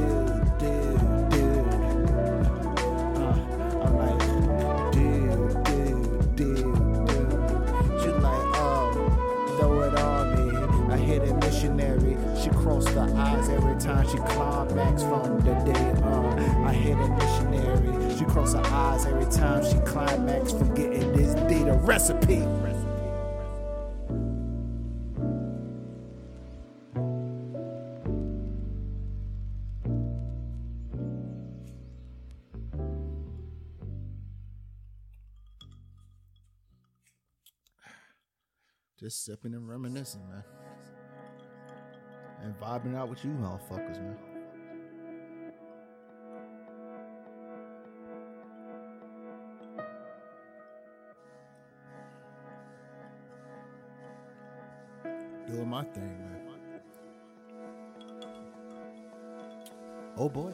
missionary. 11.59 12.17
She 12.41 12.49
crossed 12.51 12.89
her 12.89 13.13
eyes 13.15 13.49
every 13.49 13.77
time 13.79 14.07
she 14.07 14.17
climax 14.17 15.03
from 15.03 15.39
the 15.41 15.53
day. 15.65 15.91
Uh, 16.03 16.65
I 16.65 16.73
hit 16.73 16.95
a 16.97 17.09
missionary. 17.09 18.17
She 18.17 18.23
crossed 18.25 18.55
her 18.55 18.65
eyes 18.65 19.05
every 19.05 19.25
time 19.25 19.63
she 19.65 19.77
climax 19.79 20.53
from 20.53 20.73
getting 20.73 21.11
this 21.13 21.33
data 21.49 21.73
recipe. 21.83 22.45
Just 38.97 39.23
sipping 39.23 39.53
and 39.53 39.67
reminiscing, 39.67 40.21
man. 40.29 40.43
And 42.41 42.57
vibing 42.59 42.95
out 42.95 43.09
with 43.09 43.23
you 43.25 43.31
motherfuckers, 43.31 43.99
man. 44.01 44.17
Doing 55.47 55.67
my 55.67 55.83
thing, 55.83 56.03
man. 56.03 56.39
Oh 60.17 60.29
boy. 60.29 60.53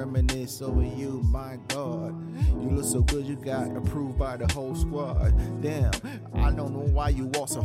Reminisce 0.00 0.62
over 0.62 0.82
you, 0.82 1.22
my 1.24 1.58
God, 1.68 2.14
you 2.60 2.70
look 2.70 2.84
so 2.84 3.02
good. 3.02 3.26
You 3.26 3.36
got 3.36 3.76
approved 3.76 4.18
by 4.18 4.36
the 4.36 4.52
whole 4.52 4.74
squad. 4.74 5.32
Damn, 5.60 5.92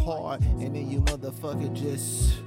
and 0.07 0.75
then 0.75 0.89
you 0.89 1.01
motherfucker 1.01 1.73
just 1.73 2.37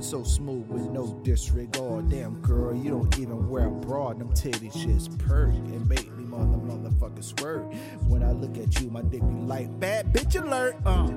so 0.00 0.22
smooth 0.22 0.68
with 0.68 0.82
no 0.90 1.18
disregard. 1.24 2.08
Damn 2.08 2.40
girl, 2.40 2.72
you 2.74 2.90
don't 2.90 3.18
even 3.18 3.48
wear 3.48 3.66
a 3.66 3.70
bra. 3.70 4.12
Them 4.12 4.28
titties 4.28 4.74
just 4.74 5.18
perk 5.18 5.50
and 5.50 5.88
make 5.88 6.08
me 6.12 6.24
mother 6.24 6.56
motherfucker 6.56 7.24
squirt. 7.24 7.64
When 8.06 8.22
I 8.22 8.30
look 8.30 8.56
at 8.58 8.80
you, 8.80 8.90
my 8.90 9.02
dick 9.02 9.22
be 9.22 9.34
like 9.34 9.80
bad 9.80 10.12
bitch 10.12 10.40
alert. 10.40 10.76
Uh, 10.84 11.10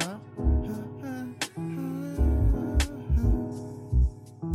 huh? 0.00 0.18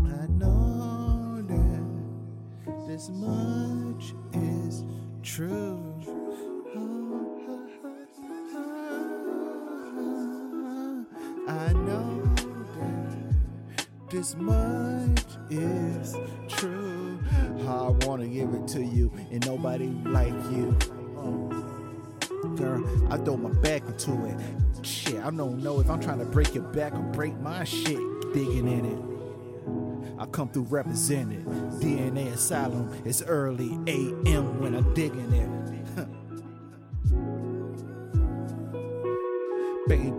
I 0.06 0.28
know 0.28 1.44
that 1.46 2.88
this 2.88 3.10
much 3.10 4.13
is 4.34 4.86
true. 5.24 5.90
This 14.22 14.36
much 14.36 15.24
is 15.50 16.16
true. 16.48 17.18
How 17.66 17.88
I 17.88 18.06
wanna 18.06 18.28
give 18.28 18.54
it 18.54 18.68
to 18.68 18.84
you, 18.84 19.12
and 19.32 19.44
nobody 19.48 19.88
like 19.88 20.32
you. 20.52 20.78
Girl, 22.56 22.86
I 23.12 23.18
throw 23.18 23.36
my 23.36 23.50
back 23.62 23.82
into 23.88 24.26
it. 24.26 24.86
Shit, 24.86 25.26
I 25.26 25.32
don't 25.32 25.64
know 25.64 25.80
if 25.80 25.90
I'm 25.90 26.00
trying 26.00 26.20
to 26.20 26.26
break 26.26 26.54
your 26.54 26.66
back 26.66 26.94
or 26.94 27.00
break 27.00 27.36
my 27.40 27.64
shit 27.64 27.98
digging 28.32 28.68
in 28.68 28.86
it. 28.86 30.20
I 30.20 30.28
come 30.28 30.50
through 30.50 30.68
represented. 30.70 31.44
DNA 31.80 32.32
Asylum. 32.32 32.94
It's 33.04 33.24
early 33.24 33.72
AM 33.88 34.62
when 34.62 34.76
I'm 34.76 34.94
digging 34.94 35.34
it. 35.34 35.61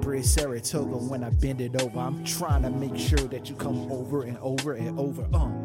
Bridge, 0.03 0.25
Saratoga, 0.25 0.97
when 0.97 1.23
I 1.23 1.31
bend 1.31 1.61
it 1.61 1.81
over, 1.81 2.01
I'm 2.01 2.25
trying 2.25 2.63
to 2.63 2.71
make 2.71 2.99
sure 2.99 3.29
that 3.29 3.49
you 3.49 3.55
come 3.55 3.91
over 3.93 4.25
and 4.25 4.37
over 4.39 4.73
and 4.73 4.99
over. 4.99 5.25
Um, 5.33 5.65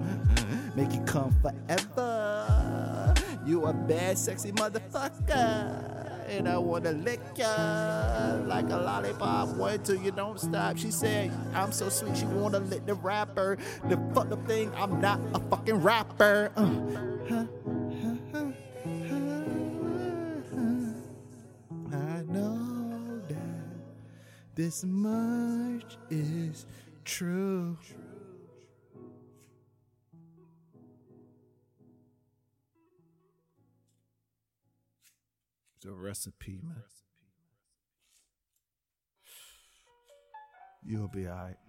make 0.76 0.93
it 0.93 1.08
come 1.08 1.36
forever. 1.41 3.15
You 3.47 3.65
a 3.65 3.73
bad, 3.73 4.15
sexy 4.15 4.52
motherfucker. 4.52 6.28
And 6.30 6.47
I 6.47 6.58
wanna 6.60 6.91
lick 6.91 7.19
ya 7.36 8.38
like 8.45 8.69
a 8.69 8.78
lollipop. 8.78 9.58
Wait 9.58 9.84
till 9.84 9.95
you 9.95 10.12
don't 10.12 10.39
stop. 10.39 10.78
She 10.78 10.91
said, 10.91 11.32
I'm 11.56 11.71
so 11.71 11.89
sweet, 11.89 12.15
she 12.15 12.26
wanna 12.26 12.60
lick 12.60 12.86
the 12.86 12.93
rapper. 12.93 13.58
The 13.89 13.97
fuck 14.13 14.30
the 14.30 14.38
thing, 14.45 14.71
I'm 14.76 15.02
not 15.02 15.19
a 15.34 15.39
fucking 15.39 15.82
rapper. 15.82 16.52
Uh. 16.56 16.69
I 17.30 17.47
this 24.57 24.83
much 24.83 25.97
is 26.09 26.65
true. 27.05 27.77
It's 35.75 35.85
a 35.85 35.91
recipe, 35.91 36.59
man. 36.63 36.81
You'll 40.83 41.07
be 41.07 41.27
alright. 41.27 41.57
She 41.63 41.66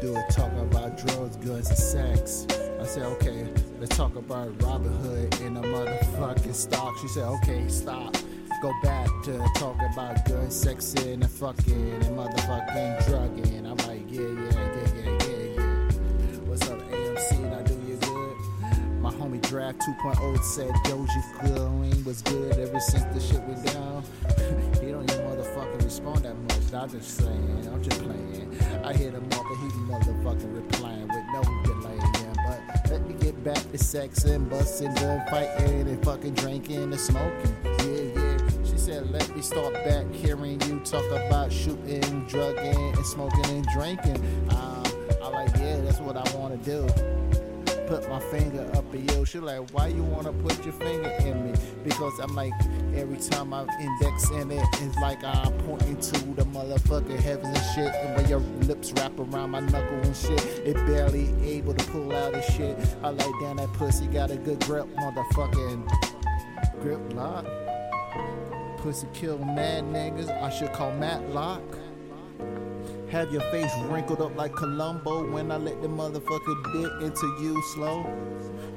do 0.00 0.16
is 0.16 0.34
talk 0.34 0.52
about 0.52 0.96
drugs, 0.96 1.36
guns, 1.36 1.68
and 1.68 1.78
sex. 1.78 2.46
I 2.80 2.86
said, 2.86 3.02
Okay, 3.04 3.46
let's 3.78 3.94
talk 3.96 4.16
about 4.16 4.50
Robin 4.62 4.92
Hood 5.00 5.40
and 5.40 5.56
the 5.56 5.60
motherfucking 5.60 6.54
stock. 6.54 6.96
She 6.98 7.08
said, 7.08 7.24
Okay, 7.24 7.68
stop. 7.68 8.16
Go 8.62 8.72
back 8.82 9.08
to 9.24 9.38
talk 9.56 9.76
about 9.92 10.24
guns, 10.26 10.54
sex, 10.54 10.94
and 10.94 11.22
the 11.22 11.28
fucking 11.28 11.92
and 11.92 12.04
motherfucking 12.16 13.06
drugging. 13.06 13.66
I'm 13.66 13.76
like, 13.88 14.10
Yeah, 14.10 14.22
yeah, 14.22 14.50
yeah, 14.52 14.86
yeah, 14.96 15.18
yeah, 15.20 15.60
yeah. 15.60 16.36
What's 16.46 16.68
up, 16.70 16.78
AMC? 16.90 17.40
Now, 17.50 17.60
do 17.60 17.74
you 17.86 17.96
good? 17.96 19.00
My 19.02 19.12
homie 19.12 19.40
Draft 19.42 19.80
2.0 19.80 20.42
said 20.42 20.70
Doja 20.84 21.40
Cat 21.40 22.06
was 22.06 22.22
good 22.22 22.58
ever 22.58 22.80
since 22.80 23.04
the 23.14 23.20
shit 23.20 23.42
went 23.42 23.64
down. 23.66 24.04
respond 25.90 26.24
that 26.24 26.36
much. 26.36 26.72
I'm 26.72 26.88
just 26.88 27.16
saying, 27.16 27.68
I'm 27.72 27.82
just 27.82 28.00
playing. 28.00 28.56
I 28.84 28.92
hit 28.92 29.12
him 29.12 29.26
up 29.32 29.44
and 29.44 29.72
he 29.72 29.78
motherfucking 29.90 30.54
replying 30.54 31.08
with 31.08 31.24
no 31.32 31.42
delay. 31.64 31.96
Yeah, 31.96 32.32
but 32.46 32.90
let 32.92 33.04
me 33.08 33.14
get 33.14 33.42
back 33.42 33.58
to 33.72 33.76
sex 33.76 34.22
and 34.22 34.48
busting, 34.48 34.94
gun 34.94 35.20
fighting 35.28 35.88
and 35.88 36.04
fucking 36.04 36.34
drinking 36.34 36.76
and 36.76 37.00
smoking. 37.00 37.56
Yeah, 37.64 38.22
yeah. 38.22 38.38
She 38.62 38.78
said, 38.78 39.10
let 39.10 39.34
me 39.34 39.42
start 39.42 39.74
back 39.84 40.06
hearing 40.12 40.60
you 40.60 40.78
talk 40.84 41.04
about 41.10 41.50
shooting, 41.50 42.24
drugging, 42.28 42.94
and 42.96 43.04
smoking 43.04 43.46
and 43.46 43.66
drinking. 43.74 44.18
Um, 44.50 44.84
I 45.20 45.28
like, 45.28 45.56
yeah, 45.56 45.80
that's 45.80 45.98
what 45.98 46.16
I 46.16 46.36
want 46.36 46.62
to 46.62 46.70
do 46.70 47.19
put 47.90 48.08
my 48.08 48.20
finger 48.20 48.70
up 48.74 48.94
in 48.94 49.08
you. 49.08 49.26
She 49.26 49.40
like, 49.40 49.68
why 49.70 49.88
you 49.88 50.04
wanna 50.04 50.32
put 50.32 50.64
your 50.64 50.74
finger 50.74 51.10
in 51.26 51.50
me? 51.50 51.58
Because 51.82 52.20
I'm 52.20 52.36
like, 52.36 52.52
every 52.94 53.16
time 53.16 53.52
I'm 53.52 53.68
indexing 53.68 54.52
it, 54.52 54.64
it's 54.80 54.96
like 54.98 55.24
I'm 55.24 55.52
pointing 55.66 55.96
to 55.96 56.12
the 56.36 56.44
motherfucking 56.44 57.18
heavens 57.18 57.58
and 57.58 57.66
shit. 57.74 57.92
And 57.92 58.16
when 58.16 58.28
your 58.28 58.38
lips 58.68 58.92
wrap 58.92 59.18
around 59.18 59.50
my 59.50 59.58
knuckle 59.58 59.98
and 59.98 60.14
shit, 60.14 60.40
it 60.64 60.76
barely 60.86 61.34
able 61.42 61.74
to 61.74 61.84
pull 61.86 62.14
out 62.14 62.32
and 62.32 62.44
shit. 62.44 62.78
I 63.02 63.08
like, 63.08 63.34
damn, 63.40 63.56
that 63.56 63.72
pussy 63.72 64.06
got 64.06 64.30
a 64.30 64.36
good 64.36 64.60
grip, 64.66 64.86
motherfucking 64.94 65.90
grip 66.80 67.00
lock. 67.14 67.44
Pussy 68.78 69.08
kill 69.12 69.38
mad 69.38 69.82
niggas. 69.82 70.30
I 70.40 70.48
should 70.48 70.72
call 70.72 70.92
Matlock. 70.92 71.79
Have 73.10 73.32
your 73.32 73.42
face 73.50 73.72
wrinkled 73.86 74.20
up 74.22 74.36
like 74.36 74.52
Columbo 74.54 75.28
when 75.32 75.50
I 75.50 75.56
let 75.56 75.82
the 75.82 75.88
motherfucker 75.88 76.72
dick 76.72 76.92
into 77.02 77.26
you 77.42 77.60
slow. 77.74 78.06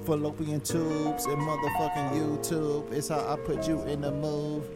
Fallopian 0.05 0.59
tubes 0.59 1.27
and 1.27 1.37
motherfucking 1.37 2.13
YouTube. 2.13 2.91
It's 2.91 3.09
how 3.09 3.19
I 3.19 3.35
put 3.35 3.67
you 3.67 3.83
in 3.83 4.01
the 4.01 4.11
move. 4.11 4.67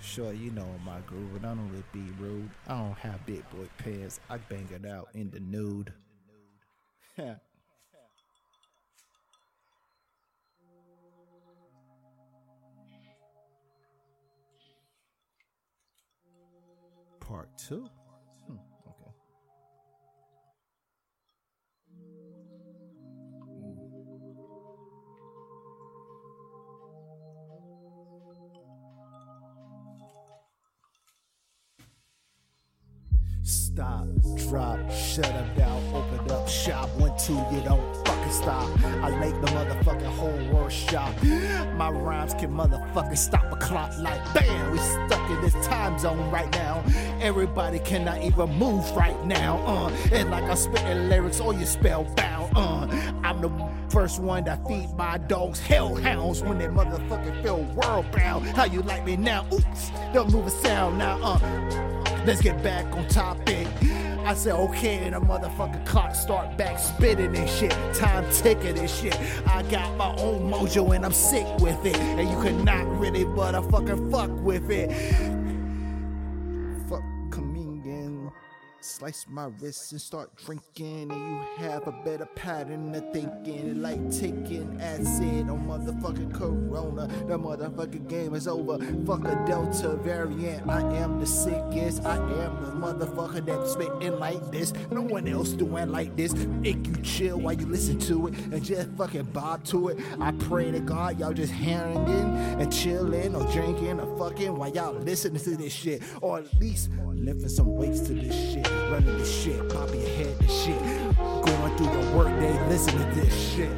Sure, 0.00 0.32
you 0.32 0.52
know 0.52 0.68
my 0.86 1.00
groove, 1.00 1.34
and 1.34 1.44
I 1.44 1.48
don't 1.48 1.68
really 1.68 1.82
be 1.92 2.12
rude. 2.20 2.48
I 2.68 2.78
don't 2.78 2.96
have 2.98 3.26
big 3.26 3.42
boy 3.50 3.68
pants. 3.78 4.20
I 4.30 4.36
bang 4.36 4.68
it 4.72 4.86
out 4.88 5.08
in 5.14 5.32
the 5.32 5.40
nude. 5.40 5.92
Part 17.18 17.48
two. 17.58 17.90
Stop, 33.74 34.06
drop, 34.48 34.92
shut 34.92 35.26
up 35.26 35.56
down, 35.56 35.82
open 35.92 36.30
up 36.30 36.48
shop. 36.48 36.88
One, 36.96 37.12
two, 37.18 37.32
you 37.50 37.60
don't 37.64 38.06
fucking 38.06 38.30
stop. 38.30 38.70
I 38.84 39.10
make 39.18 39.34
the 39.40 39.48
motherfucking 39.48 40.04
whole 40.04 40.54
world 40.54 40.70
shop. 40.70 41.12
My 41.74 41.90
rhymes 41.90 42.34
can 42.34 42.52
motherfucking 42.52 43.18
stop 43.18 43.52
a 43.52 43.56
clock 43.56 43.90
like 43.98 44.22
bam. 44.32 44.70
We 44.70 44.78
stuck 44.78 45.28
in 45.28 45.40
this 45.40 45.54
time 45.66 45.98
zone 45.98 46.30
right 46.30 46.48
now. 46.52 46.84
Everybody 47.20 47.80
cannot 47.80 48.22
even 48.22 48.48
move 48.58 48.88
right 48.92 49.20
now. 49.26 49.56
Uh, 49.66 49.90
and 50.12 50.30
like 50.30 50.44
I'm 50.44 50.72
the 50.72 51.06
lyrics, 51.08 51.40
all 51.40 51.52
you 51.52 51.66
spellbound. 51.66 52.56
Uh, 52.56 52.86
I'm 53.24 53.40
the 53.40 53.50
first 53.88 54.20
one 54.20 54.44
that 54.44 54.64
feed 54.68 54.94
my 54.96 55.18
dogs 55.18 55.58
hellhounds 55.58 56.44
when 56.44 56.58
they 56.58 56.66
motherfucking 56.66 57.42
feel 57.42 57.64
world 57.74 58.06
bound. 58.12 58.46
How 58.50 58.66
you 58.66 58.82
like 58.82 59.04
me 59.04 59.16
now? 59.16 59.44
Oops, 59.52 59.90
don't 60.12 60.32
move 60.32 60.46
a 60.46 60.50
sound 60.50 60.96
now. 60.98 61.18
Uh. 61.20 61.94
Let's 62.26 62.40
get 62.40 62.62
back 62.62 62.86
on 62.96 63.06
topic. 63.08 63.63
I 64.24 64.32
said, 64.32 64.54
okay, 64.54 65.04
and 65.04 65.14
the 65.14 65.20
motherfucker 65.20 65.84
clock 65.86 66.14
start 66.14 66.56
back 66.56 66.78
spitting 66.78 67.36
and 67.36 67.48
shit. 67.48 67.72
Time 67.94 68.24
ticking 68.32 68.78
and 68.78 68.88
shit. 68.88 69.14
I 69.46 69.62
got 69.64 69.94
my 69.96 70.14
own 70.16 70.50
mojo 70.50 70.94
and 70.94 71.04
I'm 71.04 71.12
sick 71.12 71.46
with 71.58 71.84
it. 71.84 71.96
And 71.96 72.28
you 72.30 72.40
cannot 72.42 72.86
really 72.98 73.24
fucking 73.70 74.10
fuck 74.10 74.30
with 74.30 74.70
it. 74.70 75.43
Slice 78.94 79.26
my 79.28 79.46
wrists 79.60 79.90
and 79.90 80.00
start 80.00 80.30
drinking, 80.36 81.10
and 81.10 81.30
you 81.30 81.44
have 81.56 81.88
a 81.88 81.92
better 82.04 82.26
pattern 82.26 82.94
of 82.94 83.12
thinking. 83.12 83.82
Like 83.82 83.98
taking 84.08 84.80
acid 84.80 85.50
on 85.50 85.66
motherfucking 85.66 86.32
Corona. 86.32 87.08
The 87.26 87.36
motherfucking 87.36 88.08
game 88.08 88.36
is 88.36 88.46
over. 88.46 88.78
Fuck 89.04 89.24
a 89.24 89.44
Delta 89.48 89.96
variant. 89.96 90.70
I 90.70 90.80
am 90.98 91.18
the 91.18 91.26
sickest. 91.26 92.04
I 92.04 92.14
am 92.14 92.64
the 92.64 92.70
motherfucker 92.86 93.44
that's 93.44 93.72
spitting 93.72 94.16
like 94.20 94.52
this. 94.52 94.72
No 94.92 95.00
one 95.00 95.26
else 95.26 95.48
doing 95.48 95.90
like 95.90 96.14
this. 96.14 96.32
Make 96.32 96.86
you 96.86 96.94
chill 97.02 97.40
while 97.40 97.54
you 97.54 97.66
listen 97.66 97.98
to 97.98 98.28
it 98.28 98.34
and 98.52 98.64
just 98.64 98.90
fucking 98.90 99.24
bob 99.24 99.64
to 99.64 99.88
it. 99.88 99.98
I 100.20 100.30
pray 100.30 100.70
to 100.70 100.78
God 100.78 101.18
y'all 101.18 101.32
just 101.32 101.52
hanging 101.52 102.06
and 102.06 102.72
chilling 102.72 103.34
or 103.34 103.44
drinking 103.52 103.98
or 103.98 104.16
fucking 104.16 104.54
while 104.54 104.70
y'all 104.70 104.94
listening 104.94 105.42
to 105.42 105.56
this 105.56 105.72
shit. 105.72 106.00
Or 106.20 106.38
at 106.38 106.60
least 106.60 106.90
lifting 107.24 107.48
some 107.48 107.74
weights 107.74 108.00
to 108.00 108.14
this 108.14 108.52
shit. 108.52 108.66
Running 108.94 109.18
this 109.18 109.42
shit. 109.42 109.68
Popping 109.70 110.00
your 110.02 110.10
head 110.10 110.38
to 110.38 110.46
shit. 110.46 110.78
Going 111.16 111.76
through 111.76 111.92
your 111.92 112.16
work 112.16 112.28
day 112.38 112.68
listening 112.68 112.98
to 112.98 113.20
this 113.20 113.52
shit. 113.52 113.72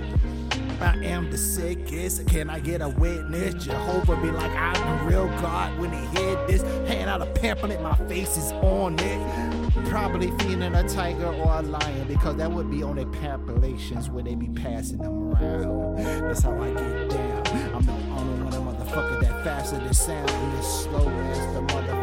I 0.78 0.94
am 1.04 1.30
the 1.30 1.38
sickest. 1.38 2.26
Can 2.26 2.50
I 2.50 2.60
get 2.60 2.82
a 2.82 2.90
witness? 2.90 3.64
Jehovah 3.64 4.16
be 4.16 4.30
like, 4.30 4.50
I'm 4.50 4.98
the 4.98 5.04
real 5.06 5.26
God. 5.40 5.78
When 5.78 5.90
he 5.90 6.20
hear 6.20 6.46
this, 6.46 6.60
hand 6.86 7.08
out 7.08 7.22
a 7.22 7.26
pamphlet, 7.26 7.80
my 7.80 7.94
face 8.08 8.36
is 8.36 8.52
on 8.52 8.98
it. 8.98 9.86
Probably 9.86 10.32
feeding 10.32 10.62
a 10.62 10.86
tiger 10.86 11.32
or 11.32 11.60
a 11.60 11.62
lion 11.62 12.06
because 12.08 12.36
that 12.36 12.52
would 12.52 12.70
be 12.70 12.82
on 12.82 12.96
their 12.96 13.06
pamphletions 13.06 14.10
when 14.10 14.26
they 14.26 14.34
be 14.34 14.48
passing 14.48 14.98
them 14.98 15.32
around. 15.32 15.96
That's 15.96 16.42
how 16.42 16.60
I 16.60 16.74
get 16.74 17.08
down. 17.08 17.46
I'm 17.74 17.86
the 17.86 17.92
only 17.92 18.44
one, 18.44 18.52
a 18.52 18.84
motherfucker 18.84 19.20
that 19.22 19.44
faster 19.44 19.78
than 19.78 19.94
sound 19.94 20.28
and 20.28 20.58
as 20.58 20.82
slow 20.82 21.08
as 21.08 21.54
the 21.54 21.62
motherfucking 21.62 21.95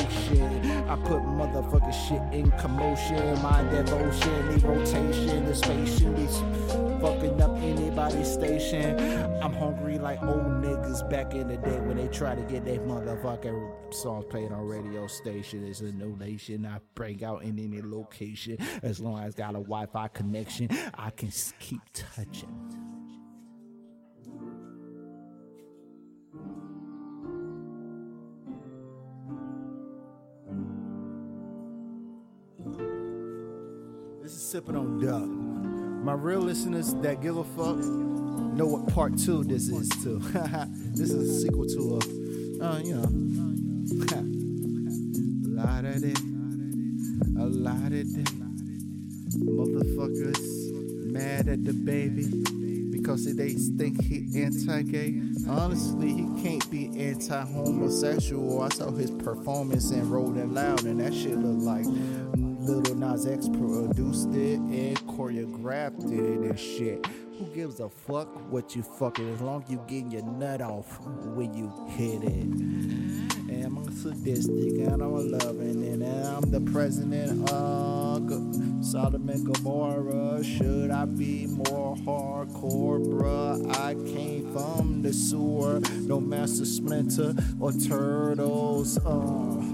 ocean. 0.00 0.88
I 0.88 0.96
put 0.96 1.22
motherfucking 1.22 2.08
shit 2.08 2.38
in 2.38 2.50
commotion, 2.52 3.42
my 3.42 3.62
devotion, 3.70 4.58
the 4.58 4.66
rotation, 4.66 5.44
the 5.46 5.54
spaceship, 5.54 6.16
these 6.16 6.38
fucking 7.00 7.40
up 7.42 7.56
anybody's 7.58 8.32
station. 8.32 8.98
I'm 9.42 9.52
hungry 9.52 9.98
like 9.98 10.22
old 10.22 10.62
niggas 10.62 11.08
back 11.10 11.34
in 11.34 11.48
the 11.48 11.56
day 11.56 11.78
when 11.80 11.96
they 11.96 12.08
try 12.08 12.34
to 12.34 12.42
get 12.42 12.64
their 12.64 12.80
motherfucking 12.80 13.94
songs 13.94 14.24
played 14.30 14.52
on 14.52 14.66
radio 14.66 15.06
station. 15.06 15.66
It's 15.66 15.80
a 15.80 15.92
no 15.92 16.08
nation. 16.08 16.64
I 16.66 16.78
break 16.94 17.22
out 17.22 17.42
in 17.42 17.58
any 17.58 17.82
location 17.82 18.58
as 18.82 19.00
long 19.00 19.18
as 19.20 19.34
I 19.34 19.38
got 19.38 19.50
a 19.50 19.60
Wi-Fi 19.60 20.08
connection. 20.08 20.68
I 20.94 21.10
can 21.10 21.30
keep 21.58 21.80
touching. 21.92 22.84
This 34.24 34.36
is 34.36 34.42
sipping 34.42 34.74
on 34.74 35.04
duck. 35.04 35.26
My 36.02 36.14
real 36.14 36.40
listeners 36.40 36.94
that 37.02 37.20
give 37.20 37.36
a 37.36 37.44
fuck 37.44 37.76
know 37.76 38.64
what 38.64 38.88
part 38.88 39.18
two 39.18 39.44
this 39.44 39.68
is 39.68 39.86
too. 40.02 40.18
this 40.94 41.10
is 41.10 41.28
a 41.28 41.40
sequel 41.42 41.66
to 41.66 41.98
a, 41.98 42.64
uh, 42.64 42.78
you 42.78 42.94
know, 42.94 43.04
a 45.44 45.62
lot 45.62 45.84
of 45.84 46.02
it, 46.02 46.18
a 47.38 47.44
lot 47.44 47.92
of 47.92 47.92
it. 47.92 48.24
Motherfuckers 49.44 50.40
mad 51.12 51.46
at 51.48 51.62
the 51.62 51.74
baby 51.74 52.24
because 52.92 53.26
they 53.36 53.50
think 53.50 54.02
he 54.02 54.42
anti-gay. 54.42 55.20
Honestly, 55.46 56.14
he 56.14 56.42
can't 56.42 56.70
be 56.70 56.86
anti-homosexual. 56.98 58.62
I 58.62 58.70
saw 58.70 58.90
his 58.90 59.10
performance 59.10 59.90
in 59.90 60.08
Rolling 60.08 60.54
Loud, 60.54 60.84
and 60.84 60.98
that 61.00 61.12
shit 61.12 61.36
looked 61.36 61.60
like 61.60 61.84
Little 62.64 62.94
Nas 62.94 63.26
X 63.26 63.46
produced 63.46 64.30
it 64.30 64.58
and 64.58 64.98
choreographed 65.06 66.10
it 66.10 66.48
and 66.48 66.58
shit. 66.58 67.06
Who 67.06 67.44
gives 67.54 67.78
a 67.78 67.90
fuck 67.90 68.28
what 68.50 68.74
you 68.74 68.82
fucking 68.82 69.34
as 69.34 69.42
long 69.42 69.64
as 69.64 69.70
you 69.70 69.82
getting 69.86 70.10
your 70.10 70.22
nut 70.22 70.62
off 70.62 70.98
when 71.34 71.52
you 71.52 71.70
hit 71.88 72.22
it? 72.22 72.44
And 73.52 73.64
I'm 73.66 73.92
sadistic 73.94 74.78
and 74.78 75.02
I'm 75.02 75.12
a 75.12 75.20
loving 75.20 75.84
and 75.84 76.04
I'm 76.04 76.50
the 76.50 76.62
president 76.72 77.50
of 77.50 78.30
Sodom 78.82 79.28
and 79.28 79.52
Gomorrah. 79.52 80.42
Should 80.42 80.90
I 80.90 81.04
be 81.04 81.46
more 81.46 81.96
hardcore, 81.96 83.04
bruh? 83.04 83.76
I 83.76 83.94
came 84.10 84.50
from 84.54 85.02
the 85.02 85.12
sewer, 85.12 85.80
no 86.00 86.18
master 86.18 86.64
splinter 86.64 87.34
or 87.60 87.72
turtles. 87.72 88.96
Uh. 89.04 89.73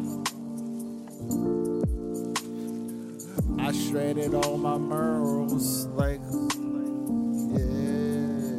I 3.70 3.72
shredded 3.72 4.35
all 4.35 4.59
my 4.59 4.76
merls 4.76 5.87
like 5.94 6.20
yeah. 7.54 8.59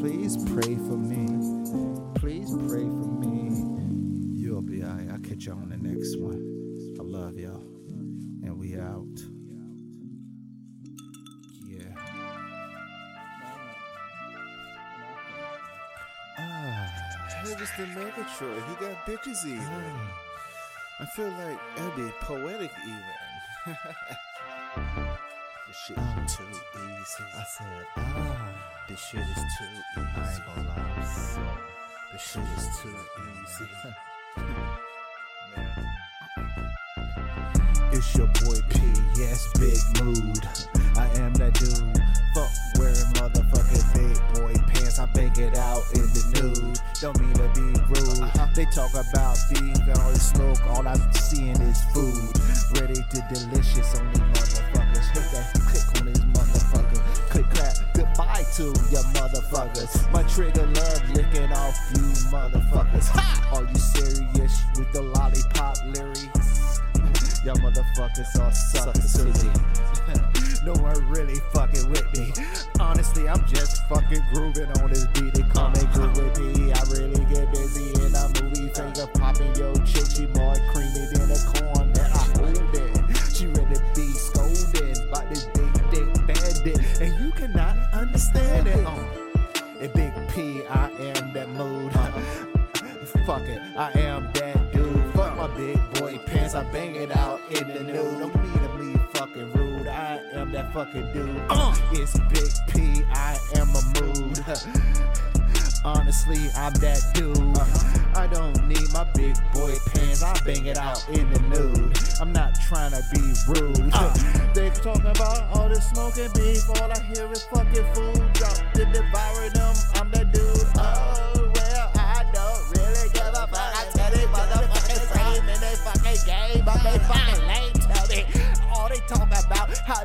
Please 0.00 0.38
pray 0.50 0.76
for 0.76 0.96
me. 0.96 1.26
Please 2.14 2.50
pray 2.70 2.88
for 2.88 3.12
me. 3.20 3.66
You'll 4.34 4.62
be 4.62 4.82
alright. 4.82 5.10
I'll 5.10 5.18
catch 5.18 5.44
you 5.44 5.52
on 5.52 5.68
the 5.68 5.76
next 5.76 6.16
one. 6.16 6.40
I 6.98 7.02
love 7.02 7.38
y'all. 7.38 7.60
And 8.44 8.58
we 8.58 8.78
out. 8.78 9.20
Yeah. 11.66 11.94
Ah. 16.38 16.88
Hey, 17.44 17.54
Mr. 17.56 17.84
Megatroid, 17.94 18.62
he 18.70 18.86
got 18.86 19.04
bitches 19.04 19.44
ah. 19.44 20.31
I 21.02 21.04
feel 21.04 21.30
like 21.30 21.58
that'd 21.76 21.96
be 21.96 22.12
poetic 22.20 22.70
even. 22.86 23.02
this 25.66 25.76
shit 25.84 25.98
is 25.98 26.36
too 26.36 26.44
easy. 26.44 27.24
I 27.36 27.42
said, 27.42 27.86
ah. 27.96 28.48
This 28.88 29.00
shit 29.04 29.18
is 29.18 29.26
too 29.58 29.64
easy. 29.96 30.08
I 30.16 30.32
ain't 30.32 30.46
gonna 30.46 30.68
lie. 30.68 30.82
This 32.12 32.22
shit 32.22 32.42
is 32.56 32.68
too 32.80 32.94
easy. 33.42 33.70
It's 37.94 38.16
your 38.16 38.26
boy 38.28 38.56
P, 38.70 38.80
yes, 39.16 39.46
big 39.58 40.02
mood. 40.02 40.48
I 41.02 41.08
am 41.18 41.34
that 41.34 41.54
dude. 41.58 41.98
Fuck 42.32 42.54
wearing 42.78 43.10
motherfucking 43.18 43.86
big 43.90 44.14
boy 44.38 44.54
pants. 44.70 45.00
I 45.00 45.06
bang 45.06 45.34
it 45.34 45.58
out 45.58 45.82
in 45.94 46.06
the 46.14 46.22
nude. 46.38 46.78
Don't 47.02 47.18
mean 47.18 47.34
to 47.42 47.50
be 47.58 47.74
rude. 47.90 48.22
Uh-huh. 48.22 48.46
They 48.54 48.66
talk 48.66 48.94
about 48.94 49.34
beef 49.50 49.82
and 49.82 49.98
all 49.98 50.14
this 50.14 50.30
smoke. 50.30 50.62
All 50.70 50.86
I'm 50.86 51.02
seeing 51.14 51.58
is 51.58 51.82
food. 51.90 52.30
Ready 52.78 53.02
to 53.02 53.18
delicious 53.34 53.98
on 53.98 54.06
these 54.14 54.22
motherfuckers. 54.30 55.10
Hit 55.10 55.26
that 55.34 55.46
click 55.66 55.86
on 55.98 56.06
these 56.06 56.22
motherfuckers. 56.38 57.02
Click 57.34 57.50
clap. 57.50 57.74
Goodbye 57.94 58.46
to 58.54 58.64
your 58.94 59.06
motherfuckers. 59.18 59.90
My 60.12 60.22
trigger 60.30 60.66
love 60.66 61.02
licking 61.10 61.50
off 61.50 61.74
you 61.98 62.06
motherfuckers. 62.30 63.10
Are 63.50 63.66
you 63.66 63.74
serious 63.74 64.54
with 64.78 64.92
the 64.92 65.02
lollipop 65.02 65.82
lyrics? 65.82 66.78
Y'all 67.44 67.58
motherfuckers 67.58 68.38
are 68.38 68.52
suckers 68.54 69.14
to 69.14 69.24
me. 69.24 69.91
No 70.64 70.72
one 70.74 71.08
really 71.08 71.36
fucking 71.52 71.90
with 71.90 72.06
me. 72.16 72.32
Honestly, 72.78 73.28
I'm 73.28 73.44
just 73.46 73.86
fucking 73.88 74.22
grooving 74.32 74.70
on 74.80 74.90
this 74.90 75.06
beat. 75.08 75.41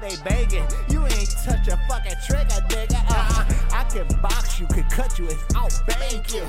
They 0.08 0.16
banging. 0.24 0.68
You 0.90 1.06
ain't 1.06 1.32
touch 1.44 1.68
a 1.68 1.78
fucking 1.88 2.16
trigger, 2.26 2.62
nigga. 2.70 3.04
Uh, 3.10 3.46
I 3.74 3.84
can 3.92 4.08
box 4.22 4.60
you, 4.60 4.68
can 4.68 4.84
cut 4.90 5.18
you, 5.20 5.28
and 5.28 5.40
I'll 5.56 5.70
bang 5.88 6.24
you. 6.30 6.44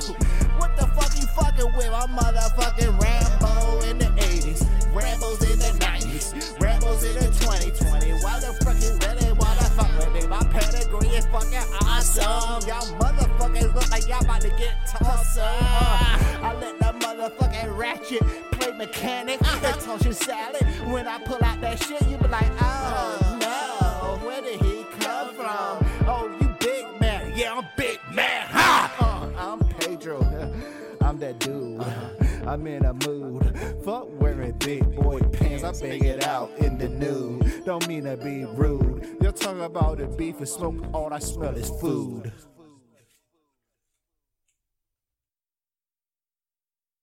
What 0.58 0.76
the 0.76 0.86
fuck 0.94 1.12
you 1.18 1.26
fucking 1.28 1.72
with? 1.76 1.90
I'm 1.92 2.10
motherfucking 2.10 3.00
Rambo 3.00 3.80
in 3.88 3.98
the 3.98 4.06
80s, 4.06 4.64
Rambos 4.92 5.42
in 5.50 5.58
the 5.58 5.72
90s, 5.84 6.58
Rambos 6.58 7.02
in 7.04 7.14
the 7.14 7.30
2020. 7.40 8.12
Why 8.22 8.40
the 8.40 8.52
fuck 8.64 8.78
you 8.82 8.92
really 9.06 9.32
wanna 9.32 9.64
fuck 9.74 9.90
with 9.98 10.12
me? 10.12 10.28
My 10.28 10.42
pedigree 10.44 11.08
is 11.08 11.26
fucking 11.26 11.74
awesome. 11.82 12.68
Y'all 12.68 12.98
motherfuckers 12.98 13.74
look 13.74 13.90
like 13.90 14.06
y'all 14.08 14.24
about 14.24 14.40
to 14.42 14.50
get 14.50 14.86
tossed. 14.86 15.38
Uh, 15.38 15.44
I 16.42 16.54
let 16.60 16.78
the 16.78 17.06
motherfucking 17.06 17.76
ratchet 17.76 18.22
play 18.52 18.72
mechanic 18.72 19.40
and 19.42 19.80
toss 19.80 20.04
your 20.04 20.14
salad. 20.14 20.62
When 20.86 21.08
I 21.08 21.18
pull 21.18 21.42
out 21.42 21.60
that 21.60 21.82
shit, 21.82 22.06
you 22.08 22.16
be 22.18 22.28
like, 22.28 22.50
oh 22.60 23.27
big 28.06 28.16
man. 28.16 28.46
Ha! 28.48 29.32
Uh, 29.36 29.52
I'm 29.52 29.68
Pedro. 29.80 30.20
I'm 31.00 31.18
that 31.20 31.38
dude. 31.38 31.82
I'm 32.46 32.66
in 32.66 32.84
a 32.84 32.92
mood. 32.92 33.56
Fuck 33.84 34.08
wearing 34.20 34.52
big 34.58 34.94
boy 34.94 35.20
pants, 35.20 35.64
I 35.64 35.72
bang 35.80 36.04
it 36.04 36.26
out 36.26 36.50
in 36.58 36.76
the 36.76 36.88
nude. 36.88 37.64
Don't 37.64 37.86
mean 37.88 38.04
to 38.04 38.16
be 38.16 38.44
rude. 38.44 39.16
You'll 39.20 39.32
talk 39.32 39.58
about 39.58 39.98
the 39.98 40.06
beef 40.06 40.38
and 40.38 40.48
smoke, 40.48 40.74
all 40.92 41.12
I 41.12 41.18
smell 41.18 41.56
is 41.56 41.70
food. 41.80 42.32